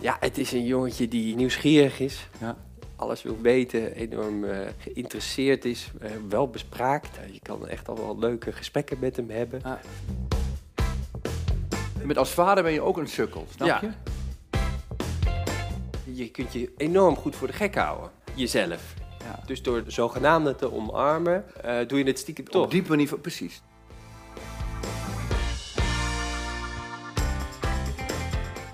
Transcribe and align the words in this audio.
Ja, 0.00 0.16
het 0.20 0.38
is 0.38 0.52
een 0.52 0.64
jongetje 0.64 1.08
die 1.08 1.36
nieuwsgierig 1.36 2.00
is. 2.00 2.28
Ja. 2.40 2.56
Alles 2.96 3.22
wil 3.22 3.38
weten, 3.40 3.92
enorm 3.94 4.44
eh, 4.44 4.58
geïnteresseerd 4.78 5.64
is, 5.64 5.90
eh, 6.00 6.10
wel 6.28 6.48
bespraakt. 6.48 7.18
Je 7.32 7.40
kan 7.42 7.68
echt 7.68 7.88
al 7.88 7.96
wel 7.96 8.18
leuke 8.18 8.52
gesprekken 8.52 8.96
met 9.00 9.16
hem 9.16 9.30
hebben. 9.30 9.62
Ah. 9.62 9.72
Met 12.02 12.18
als 12.18 12.30
vader 12.30 12.62
ben 12.62 12.72
je 12.72 12.80
ook 12.80 12.96
een 12.98 13.08
sukkel, 13.08 13.46
snap 13.54 13.68
Ja. 13.68 13.80
je? 13.80 13.90
Je 16.12 16.30
kunt 16.30 16.52
je 16.52 16.72
enorm 16.76 17.16
goed 17.16 17.36
voor 17.36 17.46
de 17.46 17.52
gek 17.52 17.74
houden, 17.74 18.10
jezelf. 18.34 18.94
Ja. 19.24 19.40
Dus 19.46 19.62
door 19.62 19.84
de 19.84 19.90
zogenaamde 19.90 20.54
te 20.54 20.72
omarmen, 20.72 21.44
eh, 21.62 21.88
doe 21.88 21.98
je 21.98 22.04
het 22.04 22.18
stiekem 22.18 22.44
toch. 22.44 22.64
Op 22.64 22.70
diepe 22.70 22.96
niveau, 22.96 23.20
precies. 23.22 23.62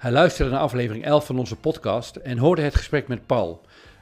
Hij 0.00 0.10
luisterde 0.10 0.50
naar 0.50 0.60
aflevering 0.60 1.04
11 1.04 1.26
van 1.26 1.38
onze 1.38 1.56
podcast 1.56 2.16
en 2.16 2.38
hoorde 2.38 2.62
het 2.62 2.74
gesprek 2.74 3.08
met 3.08 3.26
Paul. 3.26 3.60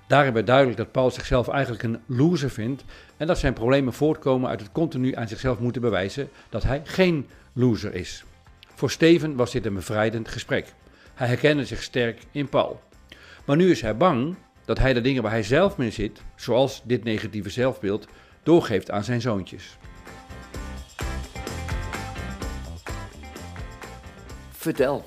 Daarin 0.08 0.32
werd 0.32 0.46
duidelijk 0.46 0.76
dat 0.76 0.92
Paul 0.92 1.10
zichzelf 1.10 1.48
eigenlijk 1.48 1.82
een 1.82 2.00
loser 2.06 2.50
vindt 2.50 2.84
en 3.16 3.26
dat 3.26 3.38
zijn 3.38 3.52
problemen 3.52 3.92
voortkomen 3.92 4.50
uit 4.50 4.60
het 4.60 4.72
continu 4.72 5.14
aan 5.14 5.28
zichzelf 5.28 5.58
moeten 5.58 5.82
bewijzen 5.82 6.28
dat 6.48 6.62
hij 6.62 6.80
geen 6.84 7.26
loser 7.52 7.94
is. 7.94 8.24
Voor 8.74 8.90
Steven 8.90 9.36
was 9.36 9.52
dit 9.52 9.66
een 9.66 9.74
bevrijdend 9.74 10.28
gesprek. 10.28 10.74
Hij 11.14 11.26
herkende 11.26 11.64
zich 11.64 11.82
sterk 11.82 12.22
in 12.30 12.48
Paul. 12.48 12.80
Maar 13.44 13.56
nu 13.56 13.70
is 13.70 13.80
hij 13.80 13.96
bang 13.96 14.36
dat 14.64 14.78
hij 14.78 14.92
de 14.92 15.00
dingen 15.00 15.22
waar 15.22 15.32
hij 15.32 15.42
zelf 15.42 15.76
mee 15.76 15.90
zit, 15.90 16.22
zoals 16.36 16.82
dit 16.84 17.04
negatieve 17.04 17.50
zelfbeeld, 17.50 18.06
doorgeeft 18.42 18.90
aan 18.90 19.04
zijn 19.04 19.20
zoontjes. 19.20 19.78
Vertel. 24.50 25.04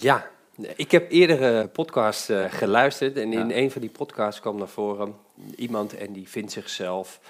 Ja, 0.00 0.30
ik 0.76 0.90
heb 0.90 1.10
eerdere 1.10 1.66
podcasts 1.68 2.28
eh, 2.28 2.44
geluisterd 2.48 3.16
en 3.16 3.32
in 3.32 3.48
Ja. 3.48 3.56
een 3.56 3.70
van 3.70 3.80
die 3.80 3.90
podcasts 3.90 4.40
kwam 4.40 4.56
naar 4.58 4.68
voren 4.68 5.14
iemand 5.56 5.96
en 5.96 6.12
die 6.12 6.28
vindt 6.28 6.52
zichzelf 6.52 7.20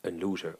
een 0.00 0.18
loser. 0.18 0.56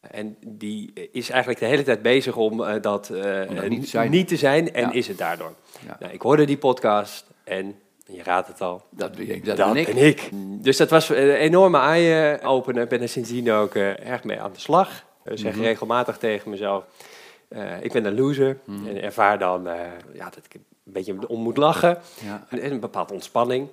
En 0.00 0.36
die 0.46 0.92
is 1.12 1.30
eigenlijk 1.30 1.60
de 1.60 1.66
hele 1.66 1.82
tijd 1.82 2.02
bezig 2.02 2.36
om 2.36 2.62
eh, 2.64 2.82
dat, 2.82 3.10
eh, 3.10 3.48
Om 3.48 3.54
dat 3.54 3.68
niet 3.68 3.80
te 3.82 3.88
zijn. 3.88 4.10
niet 4.10 4.28
te 4.28 4.36
zijn 4.36 4.72
en 4.74 4.80
Ja. 4.80 4.92
is 4.92 5.08
het 5.08 5.18
daardoor. 5.18 5.52
Ja. 5.86 5.96
Nou, 6.00 6.12
ik 6.12 6.20
hoorde 6.22 6.44
die 6.44 6.58
podcast 6.58 7.26
en 7.44 7.78
je 8.06 8.22
raadt 8.22 8.48
het 8.48 8.60
al. 8.60 8.82
Dat 8.90 9.14
ben 9.16 9.28
ik. 9.30 9.44
Dat, 9.44 9.56
Dat 9.56 9.72
ben 9.72 9.80
ik. 9.80 9.94
ben 9.94 10.04
ik. 10.06 10.30
Dus 10.64 10.76
dat 10.76 10.90
was 10.90 11.08
een 11.08 11.34
enorme 11.34 11.78
eye-opener. 11.78 12.82
Ik 12.82 12.88
ben 12.88 13.00
er 13.00 13.08
sindsdien 13.08 13.50
ook 13.52 13.74
erg 13.74 14.24
mee 14.24 14.40
aan 14.40 14.52
de 14.52 14.60
slag. 14.60 15.04
Ik 15.24 15.38
zeg 15.38 15.52
Mhm. 15.54 15.62
regelmatig 15.62 16.18
tegen 16.18 16.50
mezelf, 16.50 16.84
ik 17.80 17.92
ben 17.92 18.04
een 18.04 18.14
loser. 18.14 18.58
Mhm. 18.64 18.86
En 18.86 19.02
ervaar 19.02 19.38
dan 19.38 19.62
ja, 20.12 20.24
dat 20.30 20.44
ik 20.50 20.60
een 20.86 20.92
beetje 20.92 21.28
om 21.28 21.40
moet 21.40 21.56
lachen. 21.56 21.98
Ja. 22.24 22.46
En 22.48 22.72
een 22.72 22.80
bepaalde 22.80 23.12
ontspanning. 23.12 23.68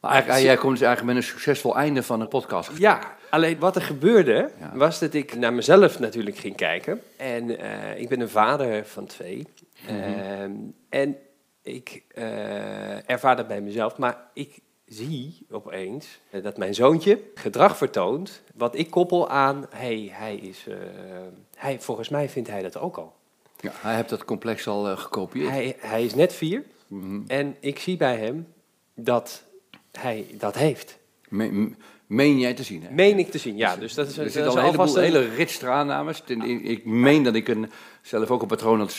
Maar 0.00 0.10
eigenlijk, 0.10 0.42
jij 0.42 0.56
komt 0.56 0.78
dus 0.78 0.86
eigenlijk 0.86 1.16
met 1.16 1.24
een 1.24 1.30
succesvol 1.30 1.76
einde 1.76 2.02
van 2.02 2.18
de 2.18 2.26
podcast. 2.26 2.78
Ja, 2.78 3.16
alleen 3.30 3.58
wat 3.58 3.76
er 3.76 3.82
gebeurde, 3.82 4.50
Ja. 4.58 4.70
was 4.74 4.98
dat 4.98 5.14
ik 5.14 5.36
naar 5.36 5.52
mezelf 5.52 5.98
natuurlijk 5.98 6.36
ging 6.36 6.56
kijken. 6.56 7.02
En 7.16 7.58
eh, 7.58 8.00
ik 8.00 8.08
ben 8.08 8.20
een 8.20 8.28
vader 8.28 8.86
van 8.86 9.06
twee. 9.06 9.46
Mhm. 9.86 9.94
Ehm, 9.96 10.52
en 10.88 11.16
ik 11.62 12.02
eh, 12.08 13.10
ervaar 13.10 13.36
dat 13.36 13.48
bij 13.48 13.60
mezelf, 13.60 13.96
maar 13.96 14.18
ik 14.34 14.58
zie 14.86 15.46
opeens 15.50 16.20
dat 16.42 16.56
mijn 16.56 16.74
zoontje 16.74 17.18
gedrag 17.34 17.76
vertoont 17.76 18.42
wat 18.54 18.78
ik 18.78 18.90
koppel 18.90 19.28
aan, 19.28 19.66
hey, 19.70 20.10
hij 20.12 20.36
is, 20.36 20.66
eh, 20.68 20.74
hij, 21.56 21.80
volgens 21.80 22.08
mij 22.08 22.28
vindt 22.28 22.48
hij 22.48 22.62
dat 22.62 22.76
ook 22.78 22.96
al. 22.96 23.12
Ja, 23.62 23.70
hij 23.74 23.94
heeft 23.96 24.08
dat 24.08 24.24
complex 24.24 24.66
al 24.66 24.88
eh, 24.88 24.98
gekopieerd. 24.98 25.50
Hij, 25.50 25.76
hij 25.78 26.04
is 26.04 26.14
net 26.14 26.32
vier 26.32 26.64
Mhm. 26.86 27.20
en 27.26 27.56
ik 27.60 27.78
zie 27.78 27.96
bij 27.96 28.16
hem 28.16 28.46
dat 28.94 29.44
hij 29.92 30.26
dat 30.38 30.54
heeft. 30.54 30.98
Me- 31.32 31.50
m- 31.52 31.76
meen 32.06 32.38
jij 32.38 32.54
te 32.54 32.62
zien, 32.62 32.82
hè? 32.82 32.90
Meen 32.94 33.18
ik 33.18 33.30
te 33.30 33.38
zien, 33.38 33.56
ja. 33.56 33.76
Dus 33.76 33.94
dat 33.94 34.06
is, 34.06 34.16
er 34.36 34.46
al 34.46 34.56
een 34.56 34.64
heleboel, 34.64 34.96
een- 34.96 35.02
hele 35.02 35.28
rits 35.34 35.58
traannames. 35.58 36.20
Ten- 36.26 36.42
Ik, 36.42 36.84
meen 36.84 37.22
dat 37.22 37.34
ik 37.34 37.48
een, 37.48 37.70
zelf 38.02 38.30
ook 38.30 38.42
een 38.42 38.48
patroon 38.48 38.74
aan 38.74 38.80
het 38.80 38.92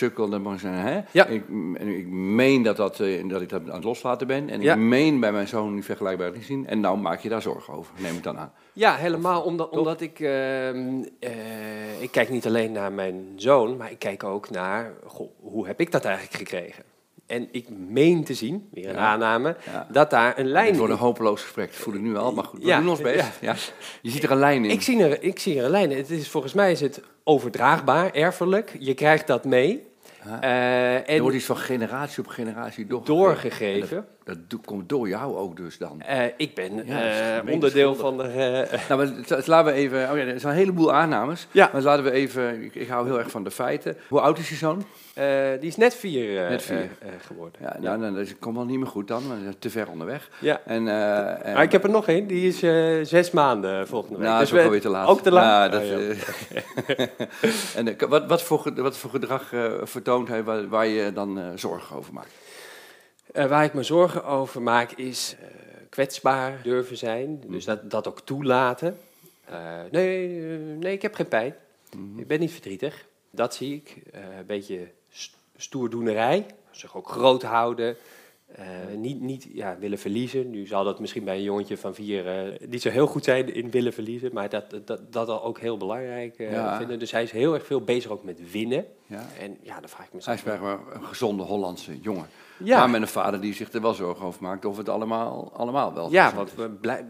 zijn. 0.60 0.74
Hè? 0.74 1.02
Ja. 1.12 1.26
Ik, 1.26 1.44
en 1.74 1.88
ik 1.88 2.08
meen 2.08 2.64
dat, 2.64 2.78
dat, 2.78 3.00
eh, 3.00 3.28
dat 3.30 3.42
ik 3.42 3.50
dat 3.50 3.62
aan 3.70 3.76
het 3.76 3.84
loslaten 3.84 4.28
ben. 4.28 4.50
En 4.50 4.62
Ja. 4.62 4.74
ik 4.74 4.80
meen 4.80 5.20
bij 5.20 5.32
mijn 5.32 5.48
zoon 5.48 5.76
niet 5.76 5.86
vergelijkbaar 5.86 6.32
te 6.32 6.42
zien. 6.42 6.68
En 6.68 6.80
nou 6.80 6.98
maak 6.98 7.20
je 7.20 7.30
daar 7.30 7.42
zorgen 7.42 7.74
over, 7.74 7.94
neem 7.98 8.16
ik 8.16 8.24
dan 8.24 8.38
aan. 8.38 8.52
Ja, 8.74 8.96
helemaal. 8.96 9.42
Omdat, 9.42 9.70
omdat 9.70 10.02
ik, 10.02 10.20
ehm, 10.20 11.04
eh, 11.20 12.02
ik 12.02 12.12
kijk 12.12 12.30
niet 12.30 12.46
alleen 12.46 12.72
naar 12.72 12.92
mijn 12.92 13.26
zoon, 13.36 13.78
maar 13.78 13.92
ik 13.92 14.00
kijk 14.00 14.24
ook 14.24 14.50
naar, 14.50 14.94
goh, 15.06 15.30
hoe 15.42 15.68
heb 15.68 15.80
ik 15.80 15.92
dat 15.92 16.06
eigenlijk 16.06 16.36
gekregen? 16.36 16.84
En 17.28 17.48
ik 17.52 17.66
meen 17.88 18.24
te 18.24 18.34
zien, 18.34 18.68
weer 18.72 18.90
een 18.90 18.96
Ja. 18.96 19.00
aanname, 19.12 19.56
Ja. 19.72 19.88
dat 19.92 20.10
daar 20.10 20.40
een 20.40 20.48
lijn 20.48 20.68
Het 20.68 20.78
wordt 20.78 20.94
een 20.94 21.00
hopeloos 21.00 21.42
gesprek, 21.42 21.68
dat 21.68 21.76
voel 21.76 21.94
ik 21.94 22.02
nu 22.02 22.16
al. 22.18 22.34
Maar 22.34 22.44
goed, 22.44 22.60
we 22.60 22.66
Ja, 22.66 22.80
doen 22.80 22.90
ons 22.90 23.02
best. 23.02 23.30
ja. 23.42 23.56
Je 24.02 24.10
ziet 24.10 24.24
er 24.24 24.32
een 24.32 24.38
lijn 24.40 24.66
in. 24.66 24.72
Ik 24.72 24.82
zie, 24.82 25.04
er, 25.04 25.24
ik 25.24 25.40
zie 25.40 25.58
er 25.60 25.64
een 25.66 25.72
lijn 25.72 25.92
in. 25.92 25.98
Het 25.98 26.10
is, 26.10 26.30
volgens 26.30 26.54
mij 26.54 26.72
is 26.72 26.80
het 26.82 27.02
overdraagbaar, 27.24 28.12
erfelijk. 28.14 28.76
Je 28.80 28.94
krijgt 28.94 29.28
dat 29.28 29.46
mee. 29.46 29.92
Er 30.42 31.06
en 31.06 31.22
wordt 31.22 31.36
iets 31.36 31.46
van 31.46 31.58
generatie 31.58 32.24
op 32.24 32.28
generatie 32.30 32.86
doorgegeven. 32.88 33.16
doorgegeven. 33.16 34.06
Dat, 34.26 34.38
komt 34.66 34.90
door 34.90 35.08
jou 35.08 35.36
ook 35.36 35.58
dus 35.58 35.78
dan. 35.78 36.02
Eh, 36.02 36.26
ik 36.38 36.56
ben 36.56 36.86
Ja, 36.86 37.02
eh, 37.42 37.54
onderdeel 37.54 37.96
van 37.96 38.18
de... 38.18 38.24
eh, 38.24 38.90
Nou, 38.90 39.06
maar 39.06 39.42
laten 39.46 39.74
we 39.74 39.80
even. 39.80 40.12
Oh 40.12 40.18
ja, 40.18 40.24
er 40.24 40.40
zijn 40.40 40.54
een 40.54 40.60
heleboel 40.60 40.94
aannames. 40.94 41.48
Ja. 41.52 41.70
Maar 41.74 41.82
laten 41.82 42.04
we 42.04 42.12
even. 42.12 42.64
Ik, 42.64 42.76
ik 42.76 42.88
hou 42.88 43.06
heel 43.08 43.20
erg 43.20 43.32
van 43.32 43.44
de 43.44 43.52
feiten. 43.52 43.98
Hoe 44.10 44.20
oud 44.20 44.38
is 44.40 44.50
je 44.50 44.56
zoon? 44.56 44.86
die 45.60 45.70
is 45.70 45.76
net 45.76 45.96
vier, 45.96 46.50
Net 46.50 46.62
vier. 46.62 46.90
geworden. 47.26 47.62
Ja, 47.62 47.78
nou, 47.80 48.00
nou, 48.00 48.16
dat 48.16 48.40
komt 48.40 48.56
wel 48.56 48.66
niet 48.66 48.78
meer 48.78 48.88
goed 48.88 49.08
dan, 49.08 49.24
is 49.48 49.54
te 49.60 49.70
ver 49.70 49.88
onderweg. 49.90 50.30
Ja. 50.40 50.62
En, 50.66 50.88
en- 50.88 51.54
Maar 51.54 51.64
ik 51.64 51.72
heb 51.72 51.84
er 51.84 51.90
nog 51.90 52.08
één, 52.08 52.28
die 52.28 52.48
is 52.48 52.60
zes 53.10 53.32
maanden 53.32 53.88
volgende 53.88 54.18
week. 54.18 54.28
Nou, 54.28 54.40
Dus 54.40 54.50
dat 54.50 54.60
is 54.60 54.66
ook 54.66 54.72
we- 54.72 54.76
alweer 54.76 54.82
te 54.82 54.90
laat. 54.90 55.08
Ook 55.08 55.22
te 55.22 55.32
laat? 55.32 55.74
Ja, 55.74 55.80
dat, 55.80 55.82
eh, 56.98 57.08
en 58.00 58.10
wat, 58.10 58.26
wat, 58.28 58.42
voor, 58.44 58.72
wat 58.76 58.98
voor 58.98 59.10
gedrag 59.10 59.52
vertoont 59.84 60.28
hij 60.28 60.44
waar, 60.44 60.68
waar 60.68 60.88
je 60.88 61.14
dan 61.14 61.40
zorgen 61.56 61.96
over 61.96 62.14
maakt? 62.14 62.32
Eh, 63.34 63.46
waar 63.46 63.64
ik 63.64 63.74
me 63.74 63.84
zorgen 63.84 64.26
over 64.26 64.62
maak 64.62 64.92
is 64.92 65.36
eh, 65.42 65.48
kwetsbaar 65.90 66.60
durven 66.64 66.98
zijn. 66.98 67.30
Mhm. 67.44 67.52
Dus 67.52 67.66
dat, 67.66 67.90
dat 67.92 68.08
ook 68.08 68.20
toelaten. 68.22 68.98
Eh, 69.46 69.56
nee, 69.92 70.28
nee, 70.58 70.94
ik 70.94 71.02
heb 71.02 71.14
geen 71.16 71.28
pijn. 71.28 71.56
Mhm. 71.98 72.20
Ik 72.20 72.28
ben 72.28 72.40
niet 72.40 72.52
verdrietig. 72.52 73.06
Dat 73.32 73.56
zie 73.56 73.76
ik. 73.76 74.02
Een 74.12 74.46
beetje 74.46 74.88
st- 75.10 75.38
stoerdoenerij. 75.58 76.46
Zich 76.72 76.98
ook 76.98 77.10
groot 77.10 77.44
houden. 77.44 77.96
Niet 78.96 79.22
niet 79.22 79.48
ja, 79.54 79.78
willen 79.80 79.98
verliezen. 80.00 80.50
Nu 80.50 80.68
zal 80.68 80.84
dat 80.84 81.00
misschien 81.00 81.24
bij 81.24 81.36
een 81.36 81.44
jongetje 81.44 81.78
van 81.78 81.96
vier 81.96 82.54
niet 82.68 82.82
zo 82.82 82.90
heel 82.90 83.08
goed 83.08 83.24
zijn 83.24 83.54
in 83.54 83.72
willen 83.72 83.94
verliezen. 83.94 84.34
Maar 84.34 84.50
dat, 84.50 84.66
dat, 84.86 85.14
dat 85.14 85.28
al 85.30 85.44
ook 85.44 85.60
heel 85.60 85.78
belangrijk 85.78 86.38
Ja. 86.38 86.78
vinden. 86.78 87.00
Dus 87.00 87.12
hij 87.12 87.24
is 87.24 87.32
heel 87.32 87.54
erg 87.54 87.66
veel 87.66 87.82
bezig 87.82 88.12
ook 88.12 88.24
met 88.24 88.52
winnen. 88.52 88.86
Ja. 89.06 89.26
En 89.40 89.58
ja, 89.62 89.80
dan 89.80 89.90
vraag 89.90 90.06
ik 90.06 90.12
Hij 90.12 90.18
mezelf... 90.18 90.36
is 90.38 90.44
blijkbaar 90.44 90.80
een 90.94 91.04
gezonde 91.04 91.44
Hollandse 91.44 92.00
jongen. 92.00 92.28
Ja. 92.58 92.80
Maar 92.80 92.90
met 92.90 93.02
een 93.02 93.08
vader 93.08 93.42
die 93.42 93.54
zich 93.54 93.72
er 93.72 93.82
wel 93.82 93.94
zorgen 93.94 94.26
over 94.26 94.42
maakt 94.44 94.66
of 94.66 94.78
het 94.78 94.90
allemaal, 94.90 95.52
allemaal 95.54 95.94
wel 95.94 96.12
Ja, 96.12 96.34
want 96.34 96.54
we 96.56 96.70
blijk- 96.70 97.06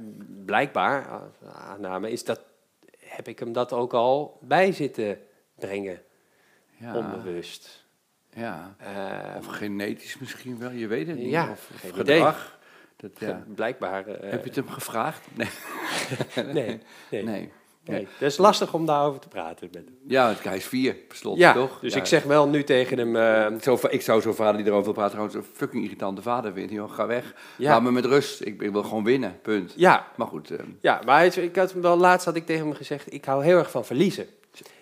blijkbaar, 0.46 1.22
aanname, 1.54 2.12
is 2.12 2.24
dat, 2.24 2.42
heb 2.98 3.28
ik 3.28 3.40
hem 3.40 3.54
dat 3.54 3.74
ook 3.74 3.94
al 3.94 4.38
bij 4.42 4.72
zitten 4.72 5.18
brengen. 5.56 6.02
Ja, 6.78 6.96
onbewust. 6.96 7.86
ja. 8.34 8.76
Eh, 8.78 9.38
Of 9.38 9.46
genetisch 9.46 10.18
misschien 10.20 10.60
wel, 10.60 10.72
je 10.72 10.88
weet 10.88 11.08
het 11.08 11.18
niet. 11.18 11.30
Ja, 11.30 11.50
of, 11.52 11.70
gedrag. 11.94 12.60
Dat, 12.96 13.12
ja. 13.20 13.44
Blijkbaar. 13.56 14.08
eh, 14.08 14.32
Heb 14.32 14.42
je 14.42 14.48
het 14.48 14.56
hem 14.56 14.70
gevraagd? 14.70 15.28
Nee. 15.34 15.50
nee, 16.54 16.80
nee, 17.12 17.24
nee, 17.24 17.52
nee. 17.86 18.08
Het 18.18 18.22
is 18.32 18.38
lastig 18.38 18.74
om 18.74 18.86
daarover 18.86 19.20
te 19.20 19.28
praten 19.28 19.70
met 19.72 19.84
hem. 19.86 19.96
Ja, 20.08 20.34
hij 20.42 20.56
is 20.58 20.66
vier, 20.66 20.94
per 20.94 21.18
slot, 21.18 21.38
Ja, 21.38 21.54
toch? 21.54 21.80
dus 21.80 21.94
Ja. 21.94 22.00
ik 22.00 22.06
zeg 22.06 22.24
wel 22.24 22.48
nu 22.48 22.64
tegen 22.64 22.98
hem, 22.98 23.16
eh, 23.16 23.60
Zo, 23.62 23.78
ik 23.90 24.02
zou 24.02 24.22
zo'n 24.22 24.34
vader 24.34 24.58
die 24.58 24.66
erover 24.66 24.84
wil 24.84 24.94
praten 24.94 25.12
trouwens 25.12 25.38
een 25.38 25.46
fucking 25.54 25.84
irritante 25.84 26.22
vader 26.22 26.54
vinden. 26.54 26.76
Joh, 26.76 26.92
ga 26.92 27.08
weg. 27.08 27.34
Ja. 27.58 27.72
Laat 27.72 27.82
me 27.82 27.92
met 27.92 28.06
rust. 28.06 28.42
Ik, 28.42 28.62
ik 28.62 28.72
wil 28.72 28.84
gewoon 28.84 29.04
winnen, 29.04 29.40
punt. 29.42 29.74
ja, 29.76 30.08
Maar 30.16 30.28
goed, 30.28 30.52
eh, 30.52 30.60
ja, 30.82 31.02
maar 31.06 31.16
hij 31.18 31.28
ik 31.28 31.56
had 31.56 31.72
hem 31.72 31.82
wel 31.82 31.98
laatst 31.98 32.26
had 32.26 32.36
ik 32.36 32.46
tegen 32.46 32.66
hem 32.68 32.76
gezegd, 32.76 33.14
ik 33.14 33.26
hou 33.26 33.44
heel 33.44 33.58
erg 33.58 33.72
van 33.72 33.86
verliezen. 33.86 34.26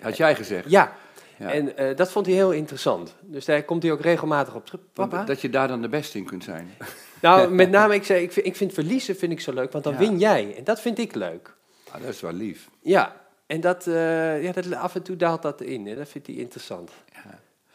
had 0.01 0.17
jij 0.17 0.35
gezegd. 0.35 0.69
Ja, 0.69 0.93
Ja. 1.37 1.51
En 1.51 1.77
eh, 1.77 1.95
dat 1.95 2.11
vond 2.11 2.25
hij 2.25 2.35
heel 2.35 2.51
interessant. 2.51 3.15
Dus 3.21 3.45
daar 3.45 3.63
komt 3.63 3.83
hij 3.83 3.91
ook 3.91 4.01
regelmatig 4.01 4.55
op 4.55 4.65
terug. 4.65 4.81
Papa? 4.93 5.23
Dat 5.23 5.41
je 5.41 5.49
daar 5.49 5.67
dan 5.67 5.81
de 5.81 5.89
beste 5.89 6.17
in 6.17 6.25
kunt 6.25 6.43
zijn. 6.43 6.73
Nou, 7.21 7.51
met 7.61 7.69
name, 7.69 7.93
ik 7.93 8.03
zei, 8.05 8.23
ik 8.23 8.31
vind, 8.31 8.45
ik 8.45 8.55
vind 8.55 8.73
verliezen 8.73 9.15
vind 9.15 9.31
ik 9.31 9.39
zo 9.39 9.53
leuk, 9.53 9.71
want 9.71 9.83
dan 9.83 9.93
Ja. 9.93 9.99
win 9.99 10.19
jij. 10.19 10.53
En 10.57 10.63
dat 10.63 10.81
vind 10.81 10.97
ik 10.99 11.15
leuk. 11.15 11.55
Ah, 11.91 12.01
dat 12.01 12.09
is 12.09 12.21
wel 12.21 12.33
lief. 12.33 12.69
Ja, 12.81 13.21
en 13.45 13.61
dat, 13.61 13.87
eh, 13.87 14.43
ja, 14.43 14.51
dat, 14.51 14.73
af 14.73 14.95
en 14.95 15.01
toe 15.01 15.15
daalt 15.15 15.41
dat 15.41 15.61
in. 15.61 15.87
En 15.87 15.95
dat 15.95 16.09
vindt 16.09 16.27
hij 16.27 16.35
interessant. 16.35 16.91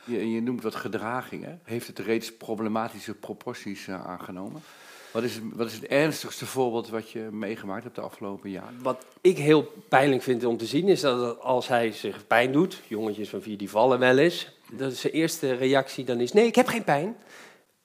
Je, 0.05 0.31
je 0.31 0.43
noemt 0.43 0.63
wat 0.63 0.75
gedragingen. 0.75 1.61
Heeft 1.65 1.87
het 1.87 1.99
reeds 1.99 2.37
problematische 2.37 3.15
proporties 3.15 3.89
eh, 3.89 4.07
aangenomen? 4.07 4.63
Wat 5.11 5.23
is, 5.23 5.35
het, 5.35 5.45
wat 5.55 5.67
is 5.67 5.75
het 5.75 5.87
ernstigste 5.87 6.47
voorbeeld 6.47 6.89
wat 6.89 7.11
je 7.11 7.29
meegemaakt 7.31 7.83
hebt 7.83 7.95
de 7.95 8.01
afgelopen 8.01 8.51
jaren? 8.51 8.83
Wat 8.83 9.07
ik 9.21 9.39
heel 9.39 9.73
pijnlijk 9.89 10.23
vind 10.23 10.45
om 10.45 10.57
te 10.57 10.67
zien, 10.67 10.89
is 10.89 11.01
dat 11.01 11.41
als 11.41 11.69
hij 11.69 11.93
zich 11.93 12.27
pijn 12.27 12.53
doet, 12.53 12.83
jongetjes 12.87 13.29
van 13.29 13.43
vier 13.43 13.59
die 13.59 13.71
vallen 13.71 13.99
wel 13.99 14.19
eens, 14.19 14.49
dat 14.73 14.93
is 14.93 15.01
zijn 15.01 15.13
eerste 15.13 15.53
reactie 15.53 16.05
dan 16.05 16.21
is, 16.21 16.33
nee, 16.33 16.47
ik 16.47 16.55
heb 16.55 16.67
geen 16.67 16.85
pijn. 16.85 17.17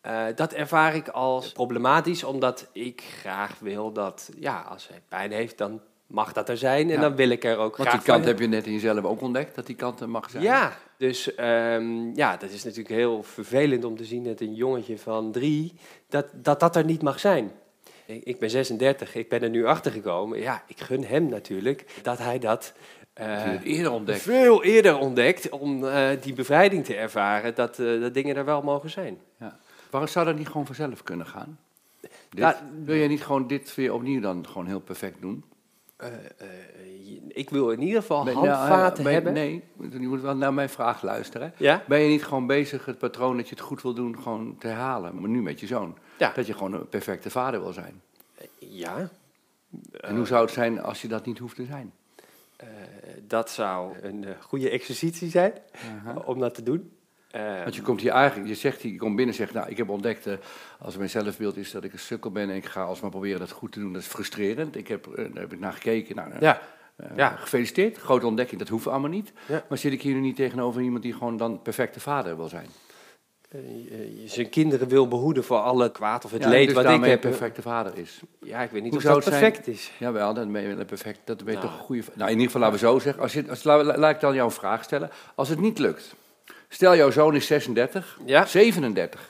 Eh, 0.02 0.26
dat 0.36 0.54
ervaar 0.54 0.96
ik 0.96 1.08
als 1.08 1.52
problematisch, 1.52 2.24
omdat 2.24 2.68
ik 2.74 3.02
graag 3.02 3.60
wil 3.60 3.92
dat, 3.92 4.32
ja, 4.40 4.62
als 4.62 4.88
hij 4.88 5.02
pijn 5.08 5.32
heeft, 5.32 5.58
dan 5.58 5.82
mag 6.12 6.34
dat 6.34 6.50
er 6.50 6.58
zijn. 6.58 6.90
En 6.90 6.96
Ja. 6.96 7.02
dan 7.02 7.16
wil 7.16 7.30
ik 7.30 7.44
er 7.44 7.58
ook 7.58 7.78
Want 7.78 7.90
graag 7.90 8.04
die 8.04 8.14
kant 8.14 8.26
heb 8.26 8.40
je 8.40 8.48
net 8.48 8.66
in 8.66 8.74
jezelf 8.74 9.04
ook 9.04 9.22
ontdekt, 9.22 9.56
dat 9.56 9.66
die 9.66 9.76
kant 9.76 10.00
er 10.00 10.10
mag 10.10 10.30
zijn. 10.30 10.44
Ja, 10.44 10.78
dus 10.98 11.36
ehm, 11.36 12.16
ja, 12.16 12.38
dat 12.38 12.50
is 12.50 12.64
natuurlijk 12.64 12.96
heel 12.96 13.24
vervelend 13.24 13.84
om 13.84 13.98
te 13.98 14.06
zien 14.06 14.24
dat 14.24 14.40
een 14.40 14.54
jongetje 14.54 14.98
van 14.98 15.32
drie, 15.32 15.74
dat 16.10 16.26
dat, 16.34 16.60
dat 16.60 16.76
er 16.76 16.86
niet 16.86 17.02
mag 17.02 17.20
zijn. 17.20 17.52
Ik, 18.06 18.40
ben 18.40 18.50
36, 18.50 19.16
ik 19.16 19.30
ben 19.30 19.42
er 19.44 19.50
nu 19.50 19.66
achter 19.66 19.92
gekomen. 19.92 20.40
Ja, 20.40 20.64
ik 20.68 20.80
gun 20.80 21.04
hem 21.04 21.26
natuurlijk 21.30 21.86
dat 22.02 22.18
hij 22.18 22.40
dat 22.40 22.74
eh, 23.14 23.64
eerder 23.64 23.92
ontdekt? 23.92 24.22
veel 24.22 24.64
eerder 24.64 24.98
ontdekt 24.98 25.50
om 25.50 25.86
eh, 25.86 26.10
die 26.22 26.34
bevrijding 26.34 26.86
te 26.86 26.96
ervaren, 26.96 27.56
dat, 27.56 27.80
eh, 27.80 28.02
dat 28.02 28.14
dingen 28.14 28.36
er 28.36 28.46
wel 28.46 28.62
mogen 28.62 28.90
zijn. 28.90 29.20
Waarom 29.90 30.10
zou 30.10 30.26
dat 30.26 30.38
niet 30.38 30.48
gewoon 30.48 30.66
vanzelf 30.66 31.04
kunnen 31.04 31.26
gaan? 31.26 31.60
Dit? 32.02 32.12
Ja, 32.30 32.62
Wil 32.84 32.96
je 32.96 33.08
niet 33.08 33.24
gewoon 33.24 33.48
dit 33.48 33.76
weer 33.76 33.94
opnieuw 33.94 34.22
dan 34.22 34.48
gewoon 34.48 34.68
heel 34.68 34.80
perfect 34.80 35.22
doen? 35.22 35.44
Eh, 36.02 36.08
eh, 36.38 36.48
ik 37.28 37.50
wil 37.50 37.70
in 37.70 37.82
ieder 37.82 38.02
geval 38.02 38.24
Ben- 38.24 38.34
nou, 38.34 38.48
handvaten 38.48 39.04
ben- 39.04 39.14
hebben. 39.14 39.34
Nee, 39.34 39.64
je 39.92 40.08
moet 40.08 40.22
wel 40.22 40.36
naar 40.36 40.54
mijn 40.54 40.70
vraag 40.70 41.02
luisteren. 41.02 41.54
Ja? 41.58 41.84
Ben 41.88 42.00
je 42.00 42.10
niet 42.10 42.24
gewoon 42.24 42.48
bezig 42.48 42.86
het 42.86 42.98
patroon 42.98 43.38
dat 43.38 43.50
je 43.50 43.56
het 43.56 43.64
goed 43.64 43.82
wil 43.82 43.94
doen, 43.94 44.22
gewoon 44.22 44.56
te 44.60 44.68
herhalen? 44.68 45.20
Maar 45.22 45.30
nu 45.30 45.42
met 45.42 45.60
je 45.60 45.68
zoon. 45.68 45.98
Ja. 46.18 46.32
Dat 46.36 46.48
je 46.48 46.54
gewoon 46.54 46.74
een 46.74 46.90
perfecte 46.90 47.30
vader 47.30 47.62
wil 47.62 47.74
zijn. 47.74 48.02
Ja. 48.58 49.10
En 50.02 50.16
hoe 50.16 50.26
zou 50.26 50.42
het 50.42 50.52
zijn 50.54 50.82
als 50.82 51.02
je 51.02 51.08
dat 51.08 51.26
niet 51.26 51.38
hoeft 51.38 51.56
te 51.56 51.66
zijn? 51.66 51.94
Eh, 52.56 52.68
dat 53.28 53.50
zou 53.50 53.98
een 54.02 54.24
eh, 54.26 54.32
goede 54.40 54.70
exercitie 54.70 55.30
zijn 55.30 55.54
om 56.26 56.40
dat 56.40 56.56
te 56.56 56.64
doen. 56.64 56.92
Eh, 57.32 57.64
Want 57.64 57.76
je 57.76 57.82
komt 57.82 58.02
hier 58.02 58.12
eigenlijk, 58.12 58.50
je 58.50 58.56
zegt 58.56 58.82
hier, 58.82 58.92
je 58.92 58.98
komt 58.98 59.16
binnen 59.16 59.36
en 59.36 59.40
zegt, 59.42 59.54
nou, 59.54 59.70
ik 59.70 59.78
heb 59.78 59.90
ontdekt, 59.90 60.28
eh, 60.28 60.34
als 60.80 60.98
mijn 60.98 61.10
zelfbeeld 61.10 61.58
is 61.58 61.72
dat 61.72 61.84
ik 61.84 61.94
een 61.94 62.00
sukkel 62.00 62.32
ben 62.32 62.50
en 62.50 62.56
ik 62.56 62.66
ga 62.66 62.84
alsmaar 62.84 63.10
proberen 63.10 63.40
dat 63.40 63.52
goed 63.52 63.72
te 63.72 63.80
doen, 63.80 63.94
dat 63.94 64.02
is 64.02 64.08
frustrerend. 64.08 64.76
Ik 64.76 64.88
heb, 64.88 65.08
eh, 65.08 65.16
daar 65.34 65.42
heb 65.44 65.54
ik 65.54 65.60
naar 65.60 65.74
gekeken. 65.74 66.16
Nou, 66.16 66.32
eh, 66.32 66.40
ja, 66.42 66.62
ja. 67.16 67.30
Gefeliciteerd, 67.30 67.98
grote 67.98 68.26
ontdekking, 68.26 68.60
dat 68.60 68.70
hoeft 68.70 68.88
allemaal 68.88 69.10
niet. 69.10 69.32
Ja. 69.48 69.64
Maar 69.70 69.78
zit 69.78 69.92
ik 69.94 70.02
hier 70.02 70.14
nu 70.14 70.20
niet 70.20 70.36
tegenover 70.36 70.82
iemand 70.82 71.04
die 71.04 71.14
gewoon 71.14 71.38
dan 71.38 71.62
perfecte 71.62 72.00
vader 72.00 72.36
wil 72.38 72.48
zijn? 72.48 72.68
zijn 74.26 74.50
kinderen 74.50 74.88
wil 74.88 75.08
behoeden 75.08 75.44
voor 75.44 75.58
alle 75.58 75.92
kwaad 75.92 76.26
of 76.26 76.32
het 76.32 76.44
Ja, 76.44 76.50
leed 76.50 76.66
dus 76.68 76.76
wat 76.76 76.86
ik 76.86 77.04
heb. 77.04 77.24
een 77.24 77.30
perfecte 77.30 77.62
vader 77.62 77.98
is. 77.98 78.20
Ja, 78.40 78.62
ik 78.62 78.72
weet 78.72 78.82
niet 78.82 78.92
Hoe 78.92 79.00
of 79.00 79.06
dat 79.06 79.16
het 79.16 79.24
zijn- 79.24 79.40
perfect 79.42 79.68
is. 79.68 79.92
Jawel, 80.00 80.34
dan 80.34 80.52
ben 80.52 80.62
je 80.78 80.86
perfect, 80.86 81.20
dat 81.24 81.38
ben 81.44 81.54
je 81.54 81.60
Nou. 81.60 81.66
toch 81.72 81.80
een 81.80 81.86
goede... 81.86 82.02
Nou, 82.14 82.24
in 82.30 82.30
ieder 82.40 82.46
geval 82.46 82.62
laten 82.62 82.80
we 82.80 82.86
zo 82.86 83.00
zeggen, 83.00 83.22
als 83.22 83.34
je, 83.34 83.50
als, 83.50 83.64
laat, 83.64 83.98
laat 83.98 84.14
ik 84.16 84.20
dan 84.22 84.34
jou 84.34 84.46
een 84.46 84.54
vraag 84.56 84.84
stellen. 84.84 85.10
Als 85.36 85.50
het 85.50 85.60
niet 85.60 85.80
lukt, 85.80 86.16
stel 86.74 86.96
jouw 86.96 87.12
zoon 87.12 87.36
is 87.36 87.46
36, 87.48 88.20
Ja. 88.26 88.46
37. 88.46 89.30